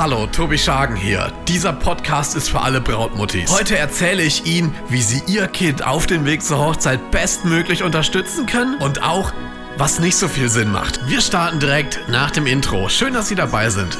Hallo, 0.00 0.26
Tobi 0.26 0.56
Schagen 0.56 0.96
hier. 0.96 1.30
Dieser 1.46 1.74
Podcast 1.74 2.34
ist 2.34 2.48
für 2.48 2.62
alle 2.62 2.80
Brautmuttis. 2.80 3.50
Heute 3.50 3.76
erzähle 3.76 4.22
ich 4.22 4.46
Ihnen, 4.46 4.74
wie 4.88 5.02
Sie 5.02 5.22
Ihr 5.26 5.46
Kind 5.46 5.86
auf 5.86 6.06
dem 6.06 6.24
Weg 6.24 6.42
zur 6.42 6.56
Hochzeit 6.56 7.10
bestmöglich 7.10 7.82
unterstützen 7.82 8.46
können 8.46 8.78
und 8.78 9.02
auch, 9.02 9.30
was 9.76 10.00
nicht 10.00 10.16
so 10.16 10.26
viel 10.26 10.48
Sinn 10.48 10.72
macht. 10.72 11.06
Wir 11.06 11.20
starten 11.20 11.60
direkt 11.60 12.00
nach 12.08 12.30
dem 12.30 12.46
Intro. 12.46 12.88
Schön, 12.88 13.12
dass 13.12 13.28
Sie 13.28 13.34
dabei 13.34 13.68
sind. 13.68 13.98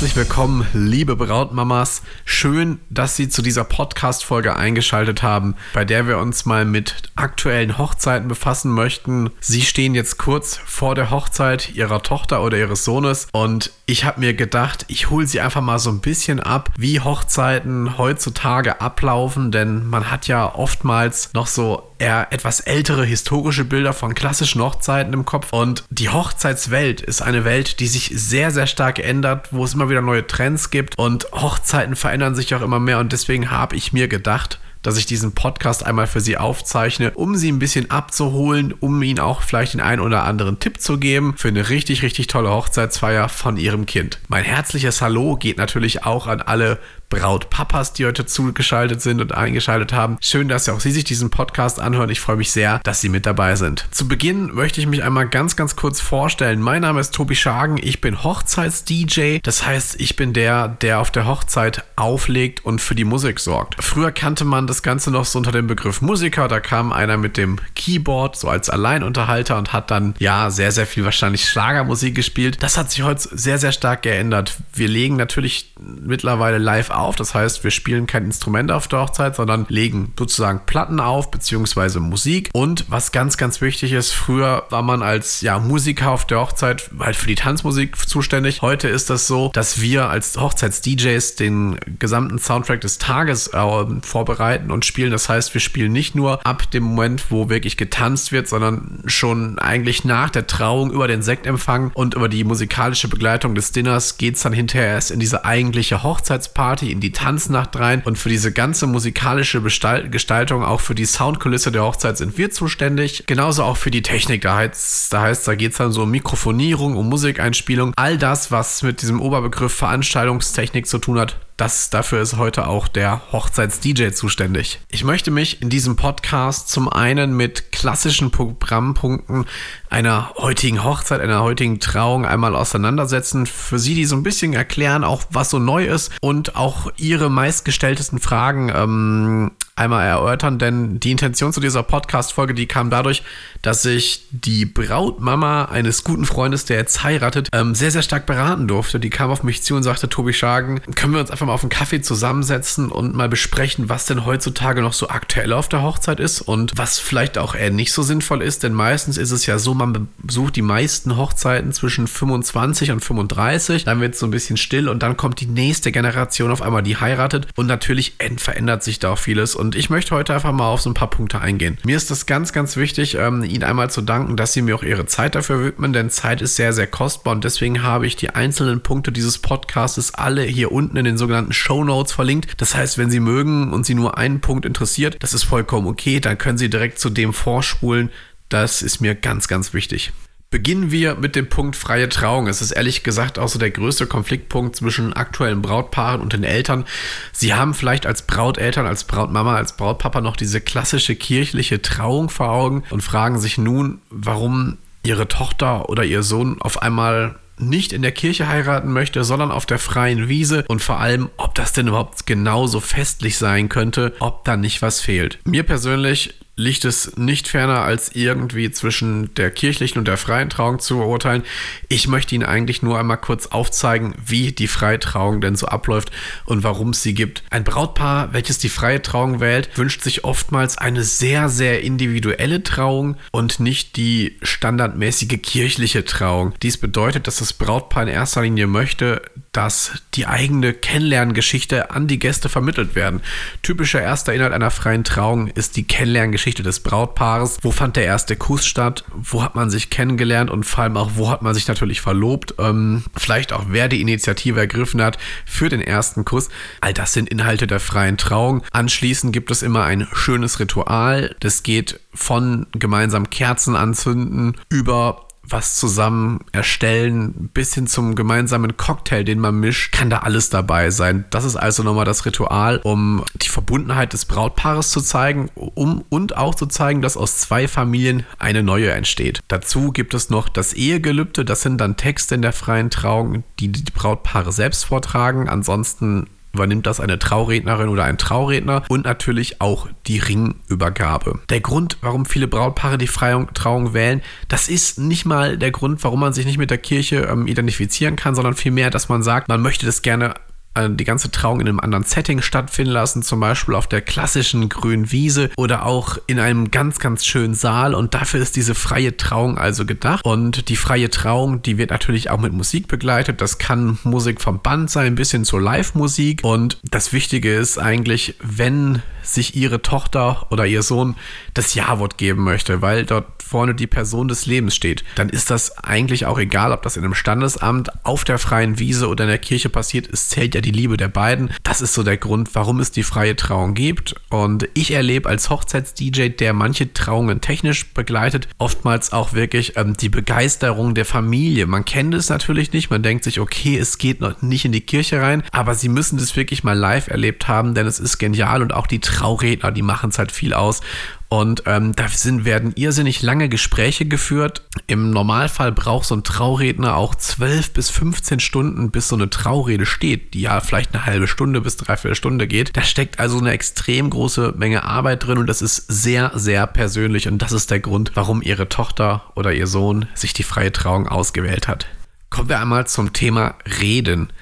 Herzlich 0.00 0.16
willkommen, 0.16 0.66
liebe 0.72 1.14
Brautmamas. 1.14 2.00
Schön, 2.24 2.80
dass 2.88 3.16
Sie 3.16 3.28
zu 3.28 3.42
dieser 3.42 3.64
Podcast-Folge 3.64 4.56
eingeschaltet 4.56 5.22
haben, 5.22 5.56
bei 5.74 5.84
der 5.84 6.08
wir 6.08 6.16
uns 6.16 6.46
mal 6.46 6.64
mit 6.64 7.02
aktuellen 7.16 7.76
Hochzeiten 7.76 8.26
befassen 8.26 8.72
möchten. 8.72 9.28
Sie 9.40 9.60
stehen 9.60 9.94
jetzt 9.94 10.16
kurz 10.16 10.56
vor 10.56 10.94
der 10.94 11.10
Hochzeit 11.10 11.74
Ihrer 11.74 12.02
Tochter 12.02 12.42
oder 12.42 12.56
Ihres 12.56 12.82
Sohnes 12.82 13.28
und 13.32 13.72
ich 13.84 14.06
habe 14.06 14.20
mir 14.20 14.32
gedacht, 14.32 14.86
ich 14.88 15.10
hole 15.10 15.26
Sie 15.26 15.42
einfach 15.42 15.60
mal 15.60 15.78
so 15.78 15.90
ein 15.90 16.00
bisschen 16.00 16.40
ab, 16.40 16.70
wie 16.78 17.00
Hochzeiten 17.00 17.98
heutzutage 17.98 18.80
ablaufen, 18.80 19.52
denn 19.52 19.86
man 19.86 20.10
hat 20.10 20.28
ja 20.28 20.54
oftmals 20.54 21.28
noch 21.34 21.46
so 21.46 21.89
eher 22.00 22.28
etwas 22.30 22.60
ältere 22.60 23.04
historische 23.04 23.64
Bilder 23.64 23.92
von 23.92 24.14
klassischen 24.14 24.62
Hochzeiten 24.62 25.12
im 25.12 25.24
Kopf. 25.24 25.52
Und 25.52 25.84
die 25.90 26.08
Hochzeitswelt 26.08 27.00
ist 27.00 27.22
eine 27.22 27.44
Welt, 27.44 27.80
die 27.80 27.86
sich 27.86 28.10
sehr, 28.14 28.50
sehr 28.50 28.66
stark 28.66 28.98
ändert, 28.98 29.48
wo 29.52 29.64
es 29.64 29.74
immer 29.74 29.88
wieder 29.88 30.02
neue 30.02 30.26
Trends 30.26 30.70
gibt 30.70 30.98
und 30.98 31.26
Hochzeiten 31.32 31.96
verändern 31.96 32.34
sich 32.34 32.54
auch 32.54 32.62
immer 32.62 32.80
mehr. 32.80 32.98
Und 32.98 33.12
deswegen 33.12 33.50
habe 33.50 33.76
ich 33.76 33.92
mir 33.92 34.08
gedacht, 34.08 34.58
dass 34.82 34.96
ich 34.96 35.06
diesen 35.06 35.32
Podcast 35.32 35.84
einmal 35.84 36.06
für 36.06 36.20
Sie 36.20 36.38
aufzeichne, 36.38 37.10
um 37.12 37.36
Sie 37.36 37.52
ein 37.52 37.58
bisschen 37.58 37.90
abzuholen, 37.90 38.72
um 38.72 39.02
Ihnen 39.02 39.20
auch 39.20 39.42
vielleicht 39.42 39.74
den 39.74 39.80
einen 39.80 40.00
oder 40.00 40.24
anderen 40.24 40.58
Tipp 40.58 40.80
zu 40.80 40.98
geben 40.98 41.34
für 41.36 41.48
eine 41.48 41.68
richtig, 41.68 42.02
richtig 42.02 42.28
tolle 42.28 42.50
Hochzeitsfeier 42.50 43.28
von 43.28 43.56
Ihrem 43.56 43.86
Kind. 43.86 44.18
Mein 44.28 44.44
herzliches 44.44 45.02
Hallo 45.02 45.36
geht 45.36 45.58
natürlich 45.58 46.04
auch 46.04 46.26
an 46.26 46.40
alle 46.40 46.78
Brautpapas, 47.10 47.92
die 47.92 48.06
heute 48.06 48.24
zugeschaltet 48.24 49.02
sind 49.02 49.20
und 49.20 49.34
eingeschaltet 49.34 49.92
haben. 49.92 50.16
Schön, 50.20 50.48
dass 50.48 50.68
auch 50.68 50.78
Sie 50.78 50.92
sich 50.92 51.02
diesen 51.02 51.28
Podcast 51.28 51.80
anhören. 51.80 52.08
Ich 52.08 52.20
freue 52.20 52.36
mich 52.36 52.52
sehr, 52.52 52.78
dass 52.84 53.00
Sie 53.00 53.08
mit 53.08 53.26
dabei 53.26 53.56
sind. 53.56 53.84
Zu 53.90 54.06
Beginn 54.06 54.54
möchte 54.54 54.80
ich 54.80 54.86
mich 54.86 55.02
einmal 55.02 55.28
ganz, 55.28 55.56
ganz 55.56 55.74
kurz 55.74 56.00
vorstellen. 56.00 56.60
Mein 56.60 56.82
Name 56.82 57.00
ist 57.00 57.12
Tobi 57.12 57.34
Schagen. 57.34 57.78
Ich 57.82 58.00
bin 58.00 58.22
Hochzeits-DJ. 58.22 59.40
Das 59.42 59.66
heißt, 59.66 60.00
ich 60.00 60.14
bin 60.14 60.32
der, 60.32 60.68
der 60.68 61.00
auf 61.00 61.10
der 61.10 61.26
Hochzeit 61.26 61.84
auflegt 61.96 62.64
und 62.64 62.80
für 62.80 62.94
die 62.94 63.04
Musik 63.04 63.40
sorgt. 63.40 63.82
Früher 63.82 64.12
kannte 64.12 64.44
man 64.44 64.68
das 64.68 64.84
Ganze 64.84 65.10
noch 65.10 65.24
so 65.24 65.38
unter 65.38 65.50
dem 65.52 65.66
Begriff 65.66 66.02
Musiker. 66.02 66.46
Da 66.46 66.60
kam 66.60 66.92
einer 66.92 67.16
mit 67.16 67.36
dem 67.36 67.58
Keyboard 67.74 68.36
so 68.36 68.48
als 68.48 68.70
Alleinunterhalter 68.70 69.58
und 69.58 69.72
hat 69.72 69.90
dann 69.90 70.14
ja 70.20 70.50
sehr, 70.50 70.70
sehr 70.70 70.86
viel 70.86 71.04
wahrscheinlich 71.04 71.48
Schlagermusik 71.48 72.14
gespielt. 72.14 72.62
Das 72.62 72.78
hat 72.78 72.92
sich 72.92 73.02
heute 73.02 73.36
sehr, 73.36 73.58
sehr 73.58 73.72
stark 73.72 74.02
geändert. 74.02 74.56
Wir 74.72 74.86
legen 74.86 75.16
natürlich 75.16 75.74
mittlerweile 75.80 76.58
live 76.58 76.90
auf. 76.90 76.99
Das 77.16 77.34
heißt, 77.34 77.64
wir 77.64 77.70
spielen 77.70 78.06
kein 78.06 78.24
Instrument 78.24 78.70
auf 78.70 78.88
der 78.88 79.00
Hochzeit, 79.00 79.36
sondern 79.36 79.66
legen 79.68 80.12
sozusagen 80.18 80.60
Platten 80.66 81.00
auf, 81.00 81.30
beziehungsweise 81.30 82.00
Musik. 82.00 82.50
Und 82.52 82.84
was 82.88 83.12
ganz, 83.12 83.36
ganz 83.36 83.60
wichtig 83.60 83.92
ist, 83.92 84.12
früher 84.12 84.64
war 84.70 84.82
man 84.82 85.02
als 85.02 85.40
ja, 85.40 85.58
Musiker 85.58 86.10
auf 86.10 86.26
der 86.26 86.40
Hochzeit 86.40 86.90
halt 86.98 87.16
für 87.16 87.26
die 87.26 87.34
Tanzmusik 87.34 87.96
zuständig. 87.96 88.62
Heute 88.62 88.88
ist 88.88 89.10
das 89.10 89.26
so, 89.26 89.50
dass 89.52 89.80
wir 89.80 90.08
als 90.08 90.36
Hochzeits-DJs 90.36 91.36
den 91.36 91.78
gesamten 91.98 92.38
Soundtrack 92.38 92.80
des 92.80 92.98
Tages 92.98 93.48
äh, 93.48 93.86
vorbereiten 94.02 94.70
und 94.70 94.84
spielen. 94.84 95.10
Das 95.10 95.28
heißt, 95.28 95.54
wir 95.54 95.60
spielen 95.60 95.92
nicht 95.92 96.14
nur 96.14 96.44
ab 96.46 96.70
dem 96.70 96.84
Moment, 96.84 97.30
wo 97.30 97.48
wirklich 97.48 97.76
getanzt 97.76 98.32
wird, 98.32 98.48
sondern 98.48 99.02
schon 99.06 99.58
eigentlich 99.58 100.04
nach 100.04 100.30
der 100.30 100.46
Trauung 100.46 100.90
über 100.90 101.08
den 101.08 101.22
Sektempfang 101.22 101.90
und 101.94 102.14
über 102.14 102.28
die 102.28 102.44
musikalische 102.44 103.08
Begleitung 103.08 103.54
des 103.54 103.72
Dinners 103.72 104.18
geht 104.18 104.36
es 104.36 104.42
dann 104.42 104.52
hinterher 104.52 104.88
erst 104.88 105.10
in 105.10 105.20
diese 105.20 105.44
eigentliche 105.44 106.02
Hochzeitsparty 106.02 106.89
in 106.90 107.00
die 107.00 107.12
Tanznacht 107.12 107.78
rein 107.78 108.02
und 108.04 108.18
für 108.18 108.28
diese 108.28 108.52
ganze 108.52 108.86
musikalische 108.86 109.62
Gestaltung, 109.62 110.64
auch 110.64 110.80
für 110.80 110.94
die 110.94 111.04
Soundkulisse 111.04 111.72
der 111.72 111.82
Hochzeit 111.82 112.18
sind 112.18 112.38
wir 112.38 112.50
zuständig. 112.50 113.24
Genauso 113.26 113.64
auch 113.64 113.76
für 113.76 113.90
die 113.90 114.02
Technik. 114.02 114.42
Da 114.42 114.56
heißt, 114.56 115.12
da, 115.12 115.22
heißt, 115.22 115.46
da 115.46 115.54
geht 115.54 115.72
es 115.72 115.78
dann 115.78 115.92
so 115.92 116.02
um 116.02 116.10
Mikrofonierung, 116.10 116.96
um 116.96 117.08
Musikeinspielung. 117.08 117.92
All 117.96 118.18
das, 118.18 118.50
was 118.50 118.82
mit 118.82 119.02
diesem 119.02 119.20
Oberbegriff 119.20 119.72
Veranstaltungstechnik 119.72 120.86
zu 120.86 120.98
tun 120.98 121.18
hat, 121.18 121.36
das, 121.60 121.90
dafür 121.90 122.22
ist 122.22 122.38
heute 122.38 122.66
auch 122.66 122.88
der 122.88 123.20
Hochzeits-DJ 123.32 124.12
zuständig. 124.12 124.80
Ich 124.90 125.04
möchte 125.04 125.30
mich 125.30 125.60
in 125.60 125.68
diesem 125.68 125.96
Podcast 125.96 126.70
zum 126.70 126.88
einen 126.88 127.36
mit 127.36 127.70
klassischen 127.70 128.30
Programmpunkten 128.30 129.44
einer 129.90 130.32
heutigen 130.36 130.84
Hochzeit, 130.84 131.20
einer 131.20 131.42
heutigen 131.42 131.78
Trauung 131.80 132.24
einmal 132.24 132.56
auseinandersetzen. 132.56 133.44
Für 133.44 133.78
Sie, 133.78 133.94
die 133.94 134.06
so 134.06 134.16
ein 134.16 134.22
bisschen 134.22 134.54
erklären, 134.54 135.04
auch 135.04 135.24
was 135.30 135.50
so 135.50 135.58
neu 135.58 135.84
ist 135.84 136.12
und 136.22 136.56
auch 136.56 136.90
Ihre 136.96 137.28
meistgestelltesten 137.28 138.20
Fragen 138.20 138.72
ähm, 138.74 139.50
einmal 139.80 140.06
erörtern, 140.06 140.58
denn 140.58 141.00
die 141.00 141.10
Intention 141.10 141.52
zu 141.52 141.60
dieser 141.60 141.82
Podcast-Folge, 141.82 142.54
die 142.54 142.66
kam 142.66 142.90
dadurch, 142.90 143.22
dass 143.62 143.84
ich 143.84 144.26
die 144.30 144.66
Brautmama 144.66 145.64
eines 145.64 146.04
guten 146.04 146.26
Freundes, 146.26 146.66
der 146.66 146.76
jetzt 146.76 147.02
heiratet, 147.02 147.48
ähm, 147.52 147.74
sehr, 147.74 147.90
sehr 147.90 148.02
stark 148.02 148.26
beraten 148.26 148.68
durfte. 148.68 149.00
Die 149.00 149.10
kam 149.10 149.30
auf 149.30 149.42
mich 149.42 149.62
zu 149.62 149.74
und 149.74 149.82
sagte, 149.82 150.08
Tobi 150.08 150.34
Schagen, 150.34 150.80
können 150.94 151.14
wir 151.14 151.20
uns 151.20 151.30
einfach 151.30 151.46
mal 151.46 151.49
auf 151.50 151.62
einen 151.62 151.70
Kaffee 151.70 152.00
zusammensetzen 152.00 152.90
und 152.90 153.14
mal 153.14 153.28
besprechen, 153.28 153.88
was 153.88 154.06
denn 154.06 154.24
heutzutage 154.24 154.82
noch 154.82 154.92
so 154.92 155.08
aktuell 155.08 155.52
auf 155.52 155.68
der 155.68 155.82
Hochzeit 155.82 156.20
ist 156.20 156.40
und 156.40 156.76
was 156.76 156.98
vielleicht 156.98 157.38
auch 157.38 157.54
eher 157.54 157.70
nicht 157.70 157.92
so 157.92 158.02
sinnvoll 158.02 158.42
ist, 158.42 158.62
denn 158.62 158.72
meistens 158.72 159.16
ist 159.16 159.30
es 159.30 159.46
ja 159.46 159.58
so, 159.58 159.74
man 159.74 160.08
besucht 160.18 160.56
die 160.56 160.62
meisten 160.62 161.16
Hochzeiten 161.16 161.72
zwischen 161.72 162.06
25 162.06 162.92
und 162.92 163.00
35, 163.00 163.84
dann 163.84 164.00
wird 164.00 164.14
es 164.14 164.20
so 164.20 164.26
ein 164.26 164.30
bisschen 164.30 164.56
still 164.56 164.88
und 164.88 165.02
dann 165.02 165.16
kommt 165.16 165.40
die 165.40 165.46
nächste 165.46 165.92
Generation 165.92 166.50
auf 166.50 166.62
einmal, 166.62 166.82
die 166.82 166.96
heiratet. 166.96 167.48
Und 167.56 167.66
natürlich 167.66 168.14
verändert 168.36 168.82
sich 168.82 168.98
da 168.98 169.12
auch 169.12 169.18
vieles. 169.18 169.54
Und 169.54 169.74
ich 169.74 169.90
möchte 169.90 170.14
heute 170.14 170.34
einfach 170.34 170.52
mal 170.52 170.68
auf 170.68 170.80
so 170.80 170.90
ein 170.90 170.94
paar 170.94 171.10
Punkte 171.10 171.40
eingehen. 171.40 171.78
Mir 171.84 171.96
ist 171.96 172.10
das 172.10 172.26
ganz, 172.26 172.52
ganz 172.52 172.76
wichtig, 172.76 173.16
ähm, 173.16 173.42
Ihnen 173.42 173.64
einmal 173.64 173.90
zu 173.90 174.02
danken, 174.02 174.36
dass 174.36 174.52
Sie 174.52 174.62
mir 174.62 174.76
auch 174.76 174.82
Ihre 174.82 175.06
Zeit 175.06 175.34
dafür 175.34 175.64
widmen, 175.64 175.92
denn 175.92 176.10
Zeit 176.10 176.42
ist 176.42 176.56
sehr, 176.56 176.72
sehr 176.72 176.86
kostbar. 176.86 177.34
Und 177.34 177.44
deswegen 177.44 177.82
habe 177.82 178.06
ich 178.06 178.16
die 178.16 178.30
einzelnen 178.30 178.82
Punkte 178.82 179.12
dieses 179.12 179.38
Podcasts 179.38 180.14
alle 180.14 180.42
hier 180.42 180.72
unten 180.72 180.96
in 180.96 181.04
den 181.04 181.18
sogenannten 181.18 181.39
Show 181.50 181.84
Notes 181.84 182.12
verlinkt. 182.12 182.52
Das 182.58 182.74
heißt, 182.74 182.98
wenn 182.98 183.10
Sie 183.10 183.20
mögen 183.20 183.72
und 183.72 183.86
Sie 183.86 183.94
nur 183.94 184.18
einen 184.18 184.40
Punkt 184.40 184.64
interessiert, 184.64 185.16
das 185.20 185.34
ist 185.34 185.44
vollkommen 185.44 185.86
okay, 185.86 186.20
dann 186.20 186.38
können 186.38 186.58
Sie 186.58 186.70
direkt 186.70 186.98
zu 186.98 187.10
dem 187.10 187.32
vorspulen. 187.32 188.10
Das 188.48 188.82
ist 188.82 189.00
mir 189.00 189.14
ganz, 189.14 189.48
ganz 189.48 189.72
wichtig. 189.72 190.12
Beginnen 190.50 190.90
wir 190.90 191.14
mit 191.14 191.36
dem 191.36 191.48
Punkt 191.48 191.76
freie 191.76 192.08
Trauung. 192.08 192.48
Es 192.48 192.60
ist 192.60 192.72
ehrlich 192.72 193.04
gesagt 193.04 193.38
auch 193.38 193.46
so 193.46 193.60
der 193.60 193.70
größte 193.70 194.08
Konfliktpunkt 194.08 194.74
zwischen 194.74 195.12
aktuellen 195.12 195.62
Brautpaaren 195.62 196.20
und 196.20 196.32
den 196.32 196.42
Eltern. 196.42 196.86
Sie 197.30 197.54
haben 197.54 197.72
vielleicht 197.72 198.04
als 198.04 198.22
Brauteltern, 198.22 198.84
als 198.84 199.04
Brautmama, 199.04 199.54
als 199.54 199.76
Brautpapa 199.76 200.20
noch 200.20 200.34
diese 200.34 200.60
klassische 200.60 201.14
kirchliche 201.14 201.82
Trauung 201.82 202.30
vor 202.30 202.50
Augen 202.50 202.82
und 202.90 203.00
fragen 203.00 203.38
sich 203.38 203.58
nun, 203.58 204.00
warum 204.10 204.78
ihre 205.04 205.28
Tochter 205.28 205.88
oder 205.88 206.02
ihr 206.02 206.24
Sohn 206.24 206.60
auf 206.60 206.82
einmal 206.82 207.36
nicht 207.60 207.92
in 207.92 208.02
der 208.02 208.12
Kirche 208.12 208.48
heiraten 208.48 208.92
möchte, 208.92 209.24
sondern 209.24 209.50
auf 209.50 209.66
der 209.66 209.78
freien 209.78 210.28
Wiese 210.28 210.64
und 210.68 210.82
vor 210.82 210.98
allem, 211.00 211.30
ob 211.36 211.54
das 211.54 211.72
denn 211.72 211.88
überhaupt 211.88 212.26
genauso 212.26 212.80
festlich 212.80 213.38
sein 213.38 213.68
könnte, 213.68 214.14
ob 214.20 214.44
da 214.44 214.56
nicht 214.56 214.82
was 214.82 215.00
fehlt. 215.00 215.38
Mir 215.44 215.62
persönlich 215.62 216.34
liegt 216.56 216.84
es 216.84 217.16
nicht 217.16 217.48
ferner, 217.48 217.82
als 217.82 218.14
irgendwie 218.14 218.70
zwischen 218.70 219.34
der 219.34 219.50
kirchlichen 219.50 219.98
und 219.98 220.06
der 220.06 220.18
freien 220.18 220.50
Trauung 220.50 220.78
zu 220.78 220.98
beurteilen. 220.98 221.42
Ich 221.88 222.06
möchte 222.06 222.34
Ihnen 222.34 222.44
eigentlich 222.44 222.82
nur 222.82 222.98
einmal 222.98 223.16
kurz 223.16 223.46
aufzeigen, 223.46 224.14
wie 224.24 224.52
die 224.52 224.68
freie 224.68 224.98
Trauung 224.98 225.40
denn 225.40 225.56
so 225.56 225.66
abläuft 225.66 226.10
und 226.44 226.62
warum 226.62 226.90
es 226.90 227.02
sie 227.02 227.14
gibt. 227.14 227.42
Ein 227.50 227.64
Brautpaar, 227.64 228.32
welches 228.32 228.58
die 228.58 228.68
freie 228.68 229.00
Trauung 229.00 229.40
wählt, 229.40 229.70
wünscht 229.76 230.02
sich 230.02 230.24
oftmals 230.24 230.76
eine 230.76 231.02
sehr, 231.02 231.48
sehr 231.48 231.82
individuelle 231.82 232.62
Trauung 232.62 233.16
und 233.32 233.60
nicht 233.60 233.96
die 233.96 234.38
standardmäßige 234.42 235.40
kirchliche 235.42 236.04
Trauung. 236.04 236.52
Dies 236.62 236.76
bedeutet, 236.76 237.26
dass 237.26 237.36
das 237.36 237.52
Brautpaar 237.54 238.02
in 238.02 238.08
erster 238.08 238.42
Linie 238.42 238.66
möchte, 238.66 239.22
dass 239.52 239.92
die 240.14 240.26
eigene 240.26 240.72
Kennenlerngeschichte 240.72 241.90
an 241.90 242.06
die 242.06 242.18
Gäste 242.18 242.48
vermittelt 242.48 242.94
werden. 242.94 243.20
Typischer 243.62 244.00
erster 244.00 244.32
Inhalt 244.32 244.52
einer 244.52 244.70
freien 244.70 245.04
Trauung 245.04 245.48
ist 245.48 245.76
die 245.76 245.84
Kennenlerngeschichte 245.84 246.62
des 246.62 246.80
Brautpaares. 246.80 247.58
Wo 247.62 247.72
fand 247.72 247.96
der 247.96 248.04
erste 248.04 248.36
Kuss 248.36 248.64
statt? 248.64 249.04
Wo 249.14 249.42
hat 249.42 249.56
man 249.56 249.70
sich 249.70 249.90
kennengelernt? 249.90 250.50
Und 250.50 250.64
vor 250.64 250.84
allem 250.84 250.96
auch, 250.96 251.12
wo 251.14 251.30
hat 251.30 251.42
man 251.42 251.54
sich 251.54 251.66
natürlich 251.66 252.00
verlobt? 252.00 252.54
Ähm, 252.58 253.04
vielleicht 253.16 253.52
auch, 253.52 253.64
wer 253.68 253.88
die 253.88 254.00
Initiative 254.00 254.60
ergriffen 254.60 255.02
hat 255.02 255.18
für 255.44 255.68
den 255.68 255.80
ersten 255.80 256.24
Kuss. 256.24 256.48
All 256.80 256.94
das 256.94 257.12
sind 257.12 257.28
Inhalte 257.28 257.66
der 257.66 257.80
freien 257.80 258.16
Trauung. 258.16 258.62
Anschließend 258.70 259.32
gibt 259.32 259.50
es 259.50 259.62
immer 259.62 259.84
ein 259.84 260.06
schönes 260.12 260.60
Ritual. 260.60 261.34
Das 261.40 261.62
geht 261.62 261.98
von 262.14 262.66
gemeinsam 262.72 263.30
Kerzen 263.30 263.74
anzünden 263.74 264.56
über 264.68 265.26
was 265.50 265.76
zusammen 265.76 266.40
erstellen, 266.52 267.50
bis 267.52 267.74
hin 267.74 267.86
zum 267.86 268.14
gemeinsamen 268.14 268.76
Cocktail, 268.76 269.24
den 269.24 269.40
man 269.40 269.58
mischt, 269.58 269.92
kann 269.92 270.10
da 270.10 270.18
alles 270.18 270.50
dabei 270.50 270.90
sein. 270.90 271.24
Das 271.30 271.44
ist 271.44 271.56
also 271.56 271.82
nochmal 271.82 272.04
das 272.04 272.24
Ritual, 272.26 272.80
um 272.82 273.24
die 273.34 273.48
Verbundenheit 273.48 274.12
des 274.12 274.24
Brautpaares 274.24 274.90
zu 274.90 275.00
zeigen 275.00 275.50
um, 275.54 276.04
und 276.08 276.36
auch 276.36 276.54
zu 276.54 276.66
zeigen, 276.66 277.02
dass 277.02 277.16
aus 277.16 277.38
zwei 277.38 277.68
Familien 277.68 278.24
eine 278.38 278.62
neue 278.62 278.90
entsteht. 278.90 279.40
Dazu 279.48 279.92
gibt 279.92 280.14
es 280.14 280.30
noch 280.30 280.48
das 280.48 280.72
Ehegelübde, 280.72 281.44
das 281.44 281.62
sind 281.62 281.78
dann 281.78 281.96
Texte 281.96 282.34
in 282.34 282.42
der 282.42 282.52
freien 282.52 282.90
Trauung, 282.90 283.44
die 283.58 283.68
die 283.68 283.90
Brautpaare 283.92 284.52
selbst 284.52 284.84
vortragen. 284.84 285.48
Ansonsten 285.48 286.26
übernimmt 286.52 286.86
das 286.86 287.00
eine 287.00 287.18
Traurednerin 287.18 287.88
oder 287.88 288.04
ein 288.04 288.18
Trauredner 288.18 288.82
und 288.88 289.04
natürlich 289.04 289.60
auch 289.60 289.88
die 290.06 290.18
Ringübergabe. 290.18 291.40
Der 291.48 291.60
Grund, 291.60 291.98
warum 292.00 292.26
viele 292.26 292.48
Brautpaare 292.48 292.98
die 292.98 293.06
Trauung 293.06 293.94
wählen, 293.94 294.22
das 294.48 294.68
ist 294.68 294.98
nicht 294.98 295.24
mal 295.24 295.56
der 295.56 295.70
Grund, 295.70 296.02
warum 296.04 296.20
man 296.20 296.32
sich 296.32 296.46
nicht 296.46 296.58
mit 296.58 296.70
der 296.70 296.78
Kirche 296.78 297.28
ähm, 297.30 297.46
identifizieren 297.46 298.16
kann, 298.16 298.34
sondern 298.34 298.54
vielmehr, 298.54 298.90
dass 298.90 299.08
man 299.08 299.22
sagt, 299.22 299.48
man 299.48 299.62
möchte 299.62 299.86
das 299.86 300.02
gerne 300.02 300.34
die 300.76 301.04
ganze 301.04 301.30
Trauung 301.30 301.60
in 301.60 301.68
einem 301.68 301.80
anderen 301.80 302.04
Setting 302.04 302.42
stattfinden 302.42 302.92
lassen, 302.92 303.22
zum 303.22 303.40
Beispiel 303.40 303.74
auf 303.74 303.88
der 303.88 304.00
klassischen 304.00 304.68
grünen 304.68 305.10
Wiese 305.10 305.50
oder 305.56 305.84
auch 305.84 306.18
in 306.26 306.38
einem 306.38 306.70
ganz, 306.70 306.98
ganz 307.00 307.26
schönen 307.26 307.54
Saal. 307.54 307.94
Und 307.94 308.14
dafür 308.14 308.40
ist 308.40 308.56
diese 308.56 308.74
freie 308.74 309.16
Trauung 309.16 309.58
also 309.58 309.84
gedacht. 309.84 310.24
Und 310.24 310.68
die 310.68 310.76
freie 310.76 311.10
Trauung, 311.10 311.62
die 311.62 311.76
wird 311.76 311.90
natürlich 311.90 312.30
auch 312.30 312.40
mit 312.40 312.52
Musik 312.52 312.88
begleitet. 312.88 313.40
Das 313.40 313.58
kann 313.58 313.98
Musik 314.04 314.40
vom 314.40 314.60
Band 314.60 314.90
sein, 314.90 315.06
ein 315.06 315.14
bisschen 315.16 315.44
zur 315.44 315.60
Live-Musik. 315.60 316.40
Und 316.44 316.78
das 316.84 317.12
Wichtige 317.12 317.54
ist 317.54 317.78
eigentlich, 317.78 318.36
wenn 318.40 319.02
sich 319.34 319.56
ihre 319.56 319.82
Tochter 319.82 320.46
oder 320.50 320.66
ihr 320.66 320.82
Sohn 320.82 321.16
das 321.54 321.74
Ja-Wort 321.74 322.18
geben 322.18 322.44
möchte, 322.44 322.82
weil 322.82 323.04
dort 323.04 323.26
vorne 323.50 323.74
die 323.74 323.88
Person 323.88 324.28
des 324.28 324.46
Lebens 324.46 324.76
steht, 324.76 325.02
dann 325.16 325.28
ist 325.28 325.50
das 325.50 325.76
eigentlich 325.78 326.26
auch 326.26 326.38
egal, 326.38 326.70
ob 326.70 326.82
das 326.82 326.96
in 326.96 327.04
einem 327.04 327.14
Standesamt, 327.14 327.90
auf 328.04 328.22
der 328.24 328.38
freien 328.38 328.78
Wiese 328.78 329.08
oder 329.08 329.24
in 329.24 329.30
der 329.30 329.38
Kirche 329.38 329.68
passiert. 329.68 330.08
Es 330.12 330.28
zählt 330.28 330.54
ja 330.54 330.60
die 330.60 330.70
Liebe 330.70 330.96
der 330.96 331.08
beiden. 331.08 331.50
Das 331.64 331.80
ist 331.80 331.94
so 331.94 332.04
der 332.04 332.16
Grund, 332.16 332.54
warum 332.54 332.78
es 332.78 332.92
die 332.92 333.02
freie 333.02 333.34
Trauung 333.34 333.74
gibt. 333.74 334.14
Und 334.28 334.68
ich 334.74 334.92
erlebe 334.92 335.28
als 335.28 335.50
Hochzeits-DJ, 335.50 336.28
der 336.28 336.52
manche 336.52 336.92
Trauungen 336.92 337.40
technisch 337.40 337.92
begleitet, 337.92 338.48
oftmals 338.58 339.12
auch 339.12 339.32
wirklich 339.32 339.76
ähm, 339.76 339.96
die 339.96 340.08
Begeisterung 340.08 340.94
der 340.94 341.04
Familie. 341.04 341.66
Man 341.66 341.84
kennt 341.84 342.14
es 342.14 342.28
natürlich 342.28 342.72
nicht. 342.72 342.90
Man 342.90 343.02
denkt 343.02 343.24
sich, 343.24 343.40
okay, 343.40 343.76
es 343.76 343.98
geht 343.98 344.20
noch 344.20 344.42
nicht 344.42 344.64
in 344.64 344.72
die 344.72 344.80
Kirche 344.80 345.20
rein, 345.20 345.42
aber 345.50 345.74
sie 345.74 345.88
müssen 345.88 346.18
das 346.18 346.36
wirklich 346.36 346.62
mal 346.62 346.78
live 346.78 347.08
erlebt 347.08 347.48
haben, 347.48 347.74
denn 347.74 347.86
es 347.86 347.98
ist 347.98 348.18
genial 348.18 348.62
und 348.62 348.72
auch 348.72 348.86
die 348.86 349.00
Trauredner, 349.20 349.70
die 349.70 349.82
machen 349.82 350.10
es 350.10 350.18
halt 350.18 350.32
viel 350.32 350.54
aus. 350.54 350.80
Und 351.28 351.62
ähm, 351.66 351.94
da 351.94 352.08
sind, 352.08 352.44
werden 352.44 352.72
irrsinnig 352.74 353.22
lange 353.22 353.48
Gespräche 353.48 354.04
geführt. 354.06 354.62
Im 354.86 355.10
Normalfall 355.10 355.70
braucht 355.70 356.06
so 356.06 356.16
ein 356.16 356.24
Trauredner 356.24 356.96
auch 356.96 357.14
12 357.14 357.72
bis 357.72 357.90
15 357.90 358.40
Stunden, 358.40 358.90
bis 358.90 359.08
so 359.08 359.14
eine 359.16 359.30
Traurede 359.30 359.86
steht, 359.86 360.34
die 360.34 360.40
ja 360.40 360.60
vielleicht 360.60 360.94
eine 360.94 361.06
halbe 361.06 361.28
Stunde 361.28 361.60
bis 361.60 361.76
dreiviertel 361.76 362.16
Stunde 362.16 362.48
geht. 362.48 362.76
Da 362.76 362.82
steckt 362.82 363.20
also 363.20 363.38
eine 363.38 363.52
extrem 363.52 364.10
große 364.10 364.54
Menge 364.56 364.84
Arbeit 364.84 365.24
drin 365.26 365.38
und 365.38 365.46
das 365.46 365.62
ist 365.62 365.84
sehr, 365.86 366.32
sehr 366.34 366.66
persönlich. 366.66 367.28
Und 367.28 367.38
das 367.38 367.52
ist 367.52 367.70
der 367.70 367.80
Grund, 367.80 368.12
warum 368.14 368.42
ihre 368.42 368.68
Tochter 368.68 369.24
oder 369.36 369.52
ihr 369.52 369.66
Sohn 369.66 370.06
sich 370.14 370.32
die 370.32 370.42
freie 370.42 370.72
Trauung 370.72 371.06
ausgewählt 371.06 371.68
hat. 371.68 371.86
Kommen 372.30 372.48
wir 372.48 372.58
einmal 372.58 372.86
zum 372.86 373.12
Thema 373.12 373.54
Reden 373.80 374.32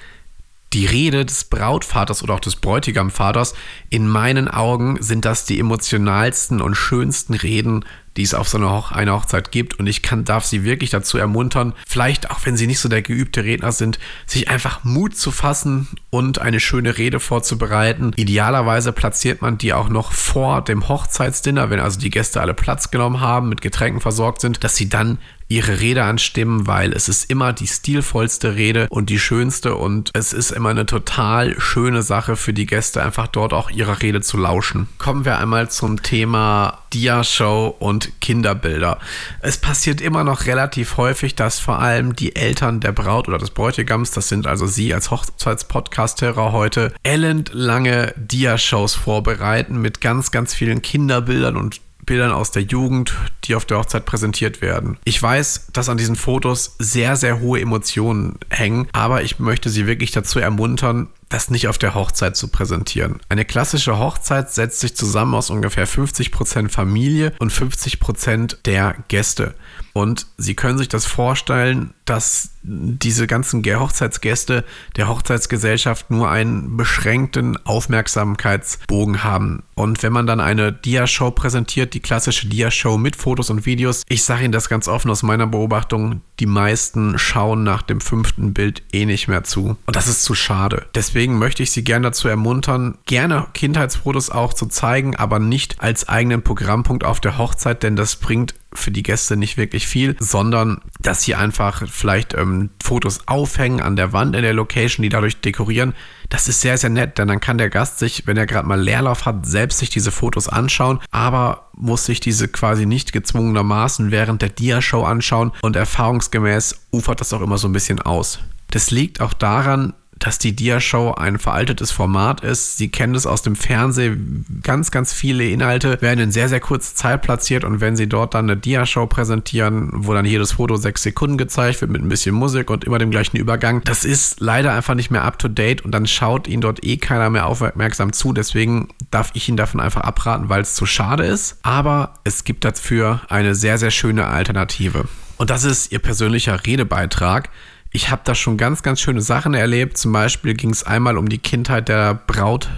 die 0.72 0.86
Rede 0.86 1.24
des 1.24 1.44
Brautvaters 1.44 2.22
oder 2.22 2.34
auch 2.34 2.40
des 2.40 2.56
Bräutigamvaters, 2.56 3.54
in 3.88 4.06
meinen 4.06 4.48
Augen 4.48 4.98
sind 5.00 5.24
das 5.24 5.44
die 5.44 5.58
emotionalsten 5.58 6.60
und 6.60 6.74
schönsten 6.74 7.34
Reden, 7.34 7.84
die 8.18 8.22
es 8.24 8.34
auf 8.34 8.48
so 8.48 8.58
einer 8.58 8.76
Hoch 8.76 8.90
eine 8.90 9.12
Hochzeit 9.12 9.52
gibt. 9.52 9.78
Und 9.78 9.86
ich 9.86 10.02
kann, 10.02 10.24
darf 10.24 10.44
sie 10.44 10.64
wirklich 10.64 10.90
dazu 10.90 11.18
ermuntern, 11.18 11.72
vielleicht 11.86 12.30
auch 12.30 12.40
wenn 12.44 12.56
sie 12.56 12.66
nicht 12.66 12.80
so 12.80 12.88
der 12.88 13.00
geübte 13.00 13.44
Redner 13.44 13.72
sind, 13.72 13.98
sich 14.26 14.50
einfach 14.50 14.84
Mut 14.84 15.16
zu 15.16 15.30
fassen 15.30 15.88
und 16.10 16.40
eine 16.40 16.60
schöne 16.60 16.98
Rede 16.98 17.20
vorzubereiten. 17.20 18.12
Idealerweise 18.16 18.92
platziert 18.92 19.40
man 19.40 19.56
die 19.56 19.72
auch 19.72 19.88
noch 19.88 20.12
vor 20.12 20.62
dem 20.62 20.88
Hochzeitsdinner, 20.88 21.70
wenn 21.70 21.80
also 21.80 22.00
die 22.00 22.10
Gäste 22.10 22.40
alle 22.40 22.54
Platz 22.54 22.90
genommen 22.90 23.20
haben, 23.20 23.48
mit 23.48 23.60
Getränken 23.60 24.00
versorgt 24.00 24.40
sind, 24.40 24.64
dass 24.64 24.74
sie 24.76 24.88
dann 24.88 25.18
ihre 25.48 25.80
Rede 25.80 26.04
anstimmen, 26.04 26.66
weil 26.66 26.92
es 26.92 27.08
ist 27.08 27.30
immer 27.30 27.52
die 27.52 27.66
stilvollste 27.66 28.54
Rede 28.54 28.86
und 28.90 29.08
die 29.08 29.18
schönste 29.18 29.74
und 29.74 30.10
es 30.12 30.32
ist 30.32 30.50
immer 30.50 30.68
eine 30.68 30.84
total 30.86 31.58
schöne 31.58 32.02
Sache 32.02 32.36
für 32.36 32.52
die 32.52 32.66
Gäste, 32.66 33.02
einfach 33.02 33.26
dort 33.28 33.54
auch 33.54 33.70
ihrer 33.70 34.02
Rede 34.02 34.20
zu 34.20 34.36
lauschen. 34.36 34.88
Kommen 34.98 35.24
wir 35.24 35.38
einmal 35.38 35.70
zum 35.70 36.02
Thema 36.02 36.82
Dia-Show 36.92 37.74
und 37.78 38.20
Kinderbilder. 38.20 38.98
Es 39.40 39.56
passiert 39.58 40.00
immer 40.00 40.22
noch 40.24 40.46
relativ 40.46 40.96
häufig, 40.98 41.34
dass 41.34 41.58
vor 41.58 41.78
allem 41.78 42.14
die 42.14 42.36
Eltern 42.36 42.80
der 42.80 42.92
Braut 42.92 43.28
oder 43.28 43.38
des 43.38 43.50
Bräutigams, 43.50 44.10
das 44.10 44.28
sind 44.28 44.46
also 44.46 44.66
Sie 44.66 44.92
als 44.92 45.10
Hochzeitspodcasterer 45.10 46.52
heute, 46.52 46.92
ellenlange 47.02 48.12
Dia-Shows 48.16 48.94
vorbereiten 48.94 49.80
mit 49.80 50.00
ganz, 50.00 50.30
ganz 50.30 50.54
vielen 50.54 50.82
Kinderbildern 50.82 51.56
und 51.56 51.80
Bildern 52.08 52.32
aus 52.32 52.50
der 52.50 52.62
Jugend, 52.62 53.14
die 53.44 53.54
auf 53.54 53.66
der 53.66 53.76
Hochzeit 53.76 54.06
präsentiert 54.06 54.62
werden. 54.62 54.96
Ich 55.04 55.22
weiß, 55.22 55.66
dass 55.74 55.90
an 55.90 55.98
diesen 55.98 56.16
Fotos 56.16 56.74
sehr, 56.78 57.16
sehr 57.16 57.40
hohe 57.40 57.60
Emotionen 57.60 58.38
hängen, 58.48 58.88
aber 58.92 59.22
ich 59.22 59.38
möchte 59.38 59.68
Sie 59.68 59.86
wirklich 59.86 60.10
dazu 60.10 60.38
ermuntern, 60.38 61.08
das 61.28 61.50
nicht 61.50 61.68
auf 61.68 61.76
der 61.76 61.94
Hochzeit 61.94 62.34
zu 62.34 62.48
präsentieren. 62.48 63.20
Eine 63.28 63.44
klassische 63.44 63.98
Hochzeit 63.98 64.50
setzt 64.50 64.80
sich 64.80 64.96
zusammen 64.96 65.34
aus 65.34 65.50
ungefähr 65.50 65.86
50% 65.86 66.70
Familie 66.70 67.34
und 67.40 67.52
50% 67.52 68.62
der 68.64 68.96
Gäste. 69.08 69.54
Und 69.98 70.26
Sie 70.36 70.54
können 70.54 70.78
sich 70.78 70.86
das 70.86 71.06
vorstellen, 71.06 71.92
dass 72.04 72.50
diese 72.62 73.26
ganzen 73.26 73.64
Hochzeitsgäste 73.64 74.64
der 74.96 75.08
Hochzeitsgesellschaft 75.08 76.12
nur 76.12 76.30
einen 76.30 76.76
beschränkten 76.76 77.58
Aufmerksamkeitsbogen 77.66 79.24
haben. 79.24 79.64
Und 79.74 80.00
wenn 80.04 80.12
man 80.12 80.28
dann 80.28 80.38
eine 80.38 80.72
Dia-Show 80.72 81.32
präsentiert, 81.32 81.94
die 81.94 82.00
klassische 82.00 82.46
Dia-Show 82.46 82.96
mit 82.96 83.16
Fotos 83.16 83.50
und 83.50 83.66
Videos, 83.66 84.04
ich 84.08 84.22
sage 84.22 84.44
Ihnen 84.44 84.52
das 84.52 84.68
ganz 84.68 84.86
offen 84.86 85.10
aus 85.10 85.24
meiner 85.24 85.48
Beobachtung, 85.48 86.20
die 86.38 86.46
meisten 86.46 87.18
schauen 87.18 87.64
nach 87.64 87.82
dem 87.82 88.00
fünften 88.00 88.54
Bild 88.54 88.84
eh 88.92 89.04
nicht 89.04 89.26
mehr 89.26 89.42
zu. 89.42 89.76
Und 89.84 89.96
das 89.96 90.06
ist 90.06 90.22
zu 90.22 90.36
schade. 90.36 90.86
Deswegen 90.94 91.40
möchte 91.40 91.64
ich 91.64 91.72
Sie 91.72 91.82
gerne 91.82 92.08
dazu 92.08 92.28
ermuntern, 92.28 92.98
gerne 93.06 93.48
Kindheitsfotos 93.52 94.30
auch 94.30 94.54
zu 94.54 94.66
zeigen, 94.66 95.16
aber 95.16 95.40
nicht 95.40 95.80
als 95.80 96.08
eigenen 96.08 96.42
Programmpunkt 96.42 97.02
auf 97.02 97.18
der 97.18 97.36
Hochzeit, 97.36 97.82
denn 97.82 97.96
das 97.96 98.14
bringt 98.14 98.54
für 98.72 98.90
die 98.90 99.02
Gäste 99.02 99.36
nicht 99.36 99.56
wirklich 99.56 99.86
viel, 99.86 100.16
sondern 100.18 100.80
dass 101.00 101.22
sie 101.22 101.34
einfach 101.34 101.88
vielleicht 101.88 102.34
ähm, 102.34 102.70
Fotos 102.82 103.20
aufhängen 103.26 103.80
an 103.80 103.96
der 103.96 104.12
Wand 104.12 104.36
in 104.36 104.42
der 104.42 104.52
Location, 104.52 105.02
die 105.02 105.08
dadurch 105.08 105.40
dekorieren. 105.40 105.94
Das 106.28 106.48
ist 106.48 106.60
sehr, 106.60 106.76
sehr 106.76 106.90
nett, 106.90 107.18
denn 107.18 107.28
dann 107.28 107.40
kann 107.40 107.58
der 107.58 107.70
Gast 107.70 107.98
sich, 107.98 108.26
wenn 108.26 108.36
er 108.36 108.46
gerade 108.46 108.68
mal 108.68 108.80
Leerlauf 108.80 109.24
hat, 109.24 109.46
selbst 109.46 109.78
sich 109.78 109.90
diese 109.90 110.10
Fotos 110.10 110.48
anschauen, 110.48 111.00
aber 111.10 111.70
muss 111.74 112.04
sich 112.04 112.20
diese 112.20 112.48
quasi 112.48 112.84
nicht 112.84 113.12
gezwungenermaßen 113.12 114.10
während 114.10 114.42
der 114.42 114.50
Dia-Show 114.50 115.04
anschauen 115.04 115.52
und 115.62 115.76
erfahrungsgemäß 115.76 116.88
ufert 116.90 117.20
das 117.20 117.32
auch 117.32 117.40
immer 117.40 117.58
so 117.58 117.68
ein 117.68 117.72
bisschen 117.72 118.00
aus. 118.00 118.40
Das 118.70 118.90
liegt 118.90 119.20
auch 119.20 119.32
daran, 119.32 119.94
dass 120.18 120.38
die 120.38 120.54
Dia-Show 120.54 121.14
ein 121.14 121.38
veraltetes 121.38 121.90
Format 121.90 122.40
ist. 122.40 122.76
Sie 122.76 122.88
kennen 122.88 123.14
es 123.14 123.26
aus 123.26 123.42
dem 123.42 123.56
Fernsehen. 123.56 124.44
Ganz, 124.62 124.90
ganz 124.90 125.12
viele 125.12 125.48
Inhalte 125.48 126.00
werden 126.00 126.20
in 126.20 126.32
sehr, 126.32 126.48
sehr 126.48 126.60
kurzer 126.60 126.94
Zeit 126.94 127.22
platziert 127.22 127.64
und 127.64 127.80
wenn 127.80 127.96
sie 127.96 128.08
dort 128.08 128.34
dann 128.34 128.50
eine 128.50 128.58
Dia-Show 128.58 129.06
präsentieren, 129.06 129.90
wo 129.92 130.14
dann 130.14 130.24
jedes 130.24 130.52
Foto 130.52 130.76
sechs 130.76 131.02
Sekunden 131.02 131.38
gezeigt 131.38 131.80
wird 131.80 131.90
mit 131.90 132.02
ein 132.02 132.08
bisschen 132.08 132.34
Musik 132.34 132.70
und 132.70 132.84
immer 132.84 132.98
dem 132.98 133.10
gleichen 133.10 133.36
Übergang, 133.36 133.82
das 133.84 134.04
ist 134.04 134.40
leider 134.40 134.72
einfach 134.72 134.94
nicht 134.94 135.10
mehr 135.10 135.24
up 135.24 135.38
to 135.38 135.48
date 135.48 135.84
und 135.84 135.92
dann 135.92 136.06
schaut 136.06 136.48
ihnen 136.48 136.62
dort 136.62 136.84
eh 136.84 136.96
keiner 136.96 137.30
mehr 137.30 137.46
aufmerksam 137.46 138.12
zu. 138.12 138.32
Deswegen 138.32 138.88
darf 139.10 139.30
ich 139.34 139.48
ihn 139.48 139.56
davon 139.56 139.80
einfach 139.80 140.02
abraten, 140.02 140.48
weil 140.48 140.62
es 140.62 140.74
zu 140.74 140.86
schade 140.86 141.24
ist. 141.24 141.58
Aber 141.62 142.14
es 142.24 142.44
gibt 142.44 142.64
dafür 142.64 143.22
eine 143.28 143.54
sehr, 143.54 143.78
sehr 143.78 143.90
schöne 143.90 144.26
Alternative. 144.26 145.04
Und 145.36 145.50
das 145.50 145.64
ist 145.64 145.92
ihr 145.92 146.00
persönlicher 146.00 146.66
Redebeitrag. 146.66 147.48
Ich 147.90 148.10
habe 148.10 148.22
da 148.24 148.34
schon 148.34 148.56
ganz, 148.56 148.82
ganz 148.82 149.00
schöne 149.00 149.22
Sachen 149.22 149.54
erlebt. 149.54 149.96
Zum 149.96 150.12
Beispiel 150.12 150.54
ging 150.54 150.70
es 150.70 150.84
einmal 150.84 151.16
um 151.16 151.28
die 151.28 151.38
Kindheit 151.38 151.88
der 151.88 152.14
Braut 152.14 152.68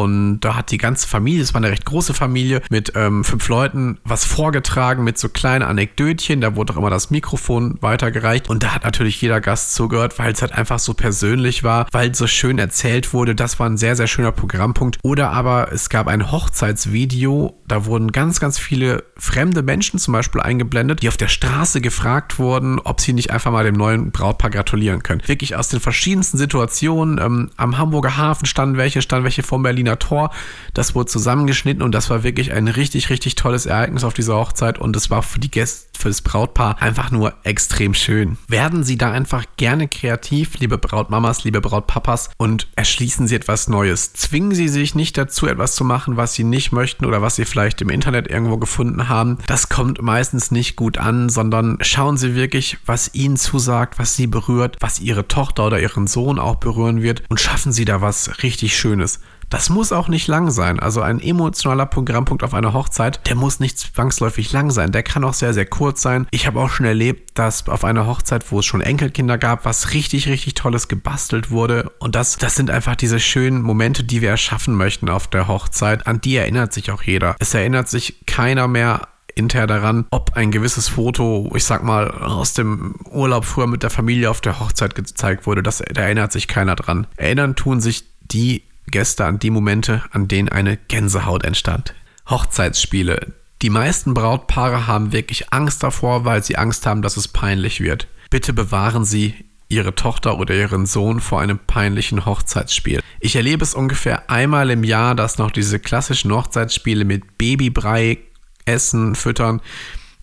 und 0.00 0.38
da 0.40 0.54
hat 0.54 0.70
die 0.70 0.78
ganze 0.78 1.08
Familie, 1.08 1.42
es 1.42 1.54
war 1.54 1.60
eine 1.60 1.72
recht 1.72 1.84
große 1.84 2.14
Familie, 2.14 2.62
mit 2.70 2.92
ähm, 2.94 3.24
fünf 3.24 3.48
Leuten 3.48 3.98
was 4.04 4.24
vorgetragen 4.24 5.02
mit 5.02 5.18
so 5.18 5.28
kleinen 5.28 5.64
Anekdötchen. 5.64 6.40
Da 6.40 6.54
wurde 6.54 6.72
auch 6.72 6.76
immer 6.76 6.88
das 6.88 7.10
Mikrofon 7.10 7.78
weitergereicht. 7.80 8.48
Und 8.48 8.62
da 8.62 8.76
hat 8.76 8.84
natürlich 8.84 9.20
jeder 9.20 9.40
Gast 9.40 9.74
zugehört, 9.74 10.16
weil 10.20 10.32
es 10.32 10.40
halt 10.40 10.52
einfach 10.52 10.78
so 10.78 10.94
persönlich 10.94 11.64
war, 11.64 11.88
weil 11.90 12.14
so 12.14 12.28
schön 12.28 12.60
erzählt 12.60 13.12
wurde. 13.12 13.34
Das 13.34 13.58
war 13.58 13.68
ein 13.68 13.76
sehr, 13.76 13.96
sehr 13.96 14.06
schöner 14.06 14.30
Programmpunkt. 14.30 14.98
Oder 15.02 15.32
aber 15.32 15.72
es 15.72 15.88
gab 15.88 16.06
ein 16.06 16.30
Hochzeitsvideo. 16.30 17.60
Da 17.66 17.84
wurden 17.84 18.12
ganz, 18.12 18.38
ganz 18.38 18.56
viele 18.56 19.02
fremde 19.16 19.62
Menschen 19.62 19.98
zum 19.98 20.12
Beispiel 20.12 20.40
eingeblendet, 20.40 21.02
die 21.02 21.08
auf 21.08 21.16
der 21.16 21.26
Straße 21.26 21.80
gefragt 21.80 22.38
wurden, 22.38 22.78
ob 22.78 23.00
sie 23.00 23.14
nicht 23.14 23.32
einfach 23.32 23.50
mal 23.50 23.64
dem 23.64 23.74
neuen 23.74 24.12
Brautpaar 24.12 24.50
gratulieren 24.50 25.02
können. 25.02 25.22
Wirklich 25.26 25.56
aus 25.56 25.70
den 25.70 25.80
verschiedensten 25.80 26.38
Situationen. 26.38 27.18
Ähm, 27.18 27.50
am 27.56 27.78
Hamburger 27.78 28.16
Hafen 28.16 28.46
standen 28.46 28.76
welche, 28.76 29.02
standen 29.02 29.24
welche 29.24 29.42
vor 29.42 29.60
Berlin 29.60 29.87
Berliner 29.88 29.98
Tor. 29.98 30.30
Das 30.74 30.94
wurde 30.94 31.06
zusammengeschnitten 31.06 31.82
und 31.82 31.92
das 31.92 32.10
war 32.10 32.22
wirklich 32.22 32.52
ein 32.52 32.68
richtig, 32.68 33.10
richtig 33.10 33.34
tolles 33.34 33.66
Ereignis 33.66 34.04
auf 34.04 34.14
dieser 34.14 34.36
Hochzeit 34.36 34.78
und 34.78 34.94
es 34.94 35.10
war 35.10 35.22
für 35.22 35.40
die 35.40 35.50
Gäste, 35.50 35.88
für 35.98 36.08
das 36.08 36.22
Brautpaar 36.22 36.80
einfach 36.80 37.10
nur 37.10 37.34
extrem 37.42 37.94
schön. 37.94 38.38
Werden 38.46 38.84
Sie 38.84 38.96
da 38.96 39.10
einfach 39.10 39.44
gerne 39.56 39.88
kreativ, 39.88 40.58
liebe 40.58 40.78
Brautmamas, 40.78 41.42
liebe 41.42 41.60
Brautpapas 41.60 42.30
und 42.36 42.68
erschließen 42.76 43.26
Sie 43.26 43.34
etwas 43.34 43.68
Neues. 43.68 44.12
Zwingen 44.12 44.54
Sie 44.54 44.68
sich 44.68 44.94
nicht 44.94 45.18
dazu, 45.18 45.46
etwas 45.48 45.74
zu 45.74 45.84
machen, 45.84 46.16
was 46.16 46.34
Sie 46.34 46.44
nicht 46.44 46.70
möchten 46.70 47.04
oder 47.04 47.22
was 47.22 47.36
Sie 47.36 47.44
vielleicht 47.44 47.80
im 47.82 47.88
Internet 47.88 48.28
irgendwo 48.28 48.58
gefunden 48.58 49.08
haben. 49.08 49.38
Das 49.48 49.68
kommt 49.68 50.00
meistens 50.00 50.52
nicht 50.52 50.76
gut 50.76 50.98
an, 50.98 51.28
sondern 51.30 51.78
schauen 51.80 52.16
Sie 52.16 52.36
wirklich, 52.36 52.78
was 52.86 53.12
Ihnen 53.14 53.36
zusagt, 53.36 53.98
was 53.98 54.14
Sie 54.14 54.28
berührt, 54.28 54.76
was 54.78 55.00
Ihre 55.00 55.26
Tochter 55.26 55.66
oder 55.66 55.80
Ihren 55.80 56.06
Sohn 56.06 56.38
auch 56.38 56.56
berühren 56.56 57.02
wird 57.02 57.24
und 57.28 57.40
schaffen 57.40 57.72
Sie 57.72 57.84
da 57.84 58.00
was 58.00 58.42
richtig 58.44 58.76
Schönes. 58.76 59.18
Das 59.50 59.70
muss 59.70 59.92
auch 59.92 60.08
nicht 60.08 60.26
lang 60.26 60.50
sein. 60.50 60.78
Also 60.78 61.00
ein 61.00 61.20
emotionaler 61.20 61.86
Programmpunkt 61.86 62.42
auf 62.42 62.54
einer 62.54 62.72
Hochzeit, 62.72 63.26
der 63.28 63.34
muss 63.34 63.60
nicht 63.60 63.78
zwangsläufig 63.78 64.52
lang 64.52 64.70
sein. 64.70 64.92
Der 64.92 65.02
kann 65.02 65.24
auch 65.24 65.34
sehr, 65.34 65.54
sehr 65.54 65.66
kurz 65.66 66.02
sein. 66.02 66.26
Ich 66.30 66.46
habe 66.46 66.60
auch 66.60 66.70
schon 66.70 66.86
erlebt, 66.86 67.38
dass 67.38 67.68
auf 67.68 67.84
einer 67.84 68.06
Hochzeit, 68.06 68.50
wo 68.52 68.58
es 68.60 68.66
schon 68.66 68.80
Enkelkinder 68.80 69.38
gab, 69.38 69.64
was 69.64 69.94
richtig, 69.94 70.28
richtig 70.28 70.54
Tolles 70.54 70.88
gebastelt 70.88 71.50
wurde. 71.50 71.90
Und 71.98 72.14
das, 72.14 72.36
das 72.36 72.56
sind 72.56 72.70
einfach 72.70 72.96
diese 72.96 73.20
schönen 73.20 73.62
Momente, 73.62 74.04
die 74.04 74.20
wir 74.20 74.30
erschaffen 74.30 74.74
möchten 74.74 75.08
auf 75.08 75.26
der 75.26 75.48
Hochzeit. 75.48 76.06
An 76.06 76.20
die 76.20 76.36
erinnert 76.36 76.72
sich 76.72 76.90
auch 76.90 77.02
jeder. 77.02 77.36
Es 77.38 77.54
erinnert 77.54 77.88
sich 77.88 78.26
keiner 78.26 78.68
mehr 78.68 79.08
intern 79.34 79.68
daran, 79.68 80.06
ob 80.10 80.36
ein 80.36 80.50
gewisses 80.50 80.88
Foto, 80.88 81.50
ich 81.54 81.64
sag 81.64 81.84
mal, 81.84 82.10
aus 82.10 82.54
dem 82.54 82.96
Urlaub 83.10 83.44
früher 83.44 83.68
mit 83.68 83.84
der 83.84 83.90
Familie 83.90 84.30
auf 84.30 84.40
der 84.40 84.58
Hochzeit 84.58 84.94
gezeigt 84.94 85.46
wurde. 85.46 85.62
Das, 85.62 85.78
da 85.78 86.02
erinnert 86.02 86.32
sich 86.32 86.48
keiner 86.48 86.74
dran. 86.74 87.06
Erinnern 87.16 87.54
tun 87.54 87.80
sich 87.80 88.04
die 88.20 88.64
Gäste 88.88 89.24
an 89.24 89.38
die 89.38 89.50
Momente, 89.50 90.02
an 90.12 90.28
denen 90.28 90.48
eine 90.48 90.76
Gänsehaut 90.76 91.44
entstand. 91.44 91.94
Hochzeitsspiele. 92.28 93.34
Die 93.62 93.70
meisten 93.70 94.14
Brautpaare 94.14 94.86
haben 94.86 95.12
wirklich 95.12 95.52
Angst 95.52 95.82
davor, 95.82 96.24
weil 96.24 96.44
sie 96.44 96.56
Angst 96.56 96.86
haben, 96.86 97.02
dass 97.02 97.16
es 97.16 97.28
peinlich 97.28 97.80
wird. 97.80 98.06
Bitte 98.30 98.52
bewahren 98.52 99.04
Sie 99.04 99.34
Ihre 99.68 99.94
Tochter 99.94 100.38
oder 100.38 100.54
Ihren 100.54 100.86
Sohn 100.86 101.20
vor 101.20 101.40
einem 101.40 101.58
peinlichen 101.58 102.24
Hochzeitsspiel. 102.24 103.00
Ich 103.20 103.36
erlebe 103.36 103.64
es 103.64 103.74
ungefähr 103.74 104.30
einmal 104.30 104.70
im 104.70 104.84
Jahr, 104.84 105.14
dass 105.14 105.38
noch 105.38 105.50
diese 105.50 105.78
klassischen 105.78 106.32
Hochzeitsspiele 106.32 107.04
mit 107.04 107.36
Babybrei, 107.38 108.18
Essen, 108.64 109.14
Füttern 109.14 109.60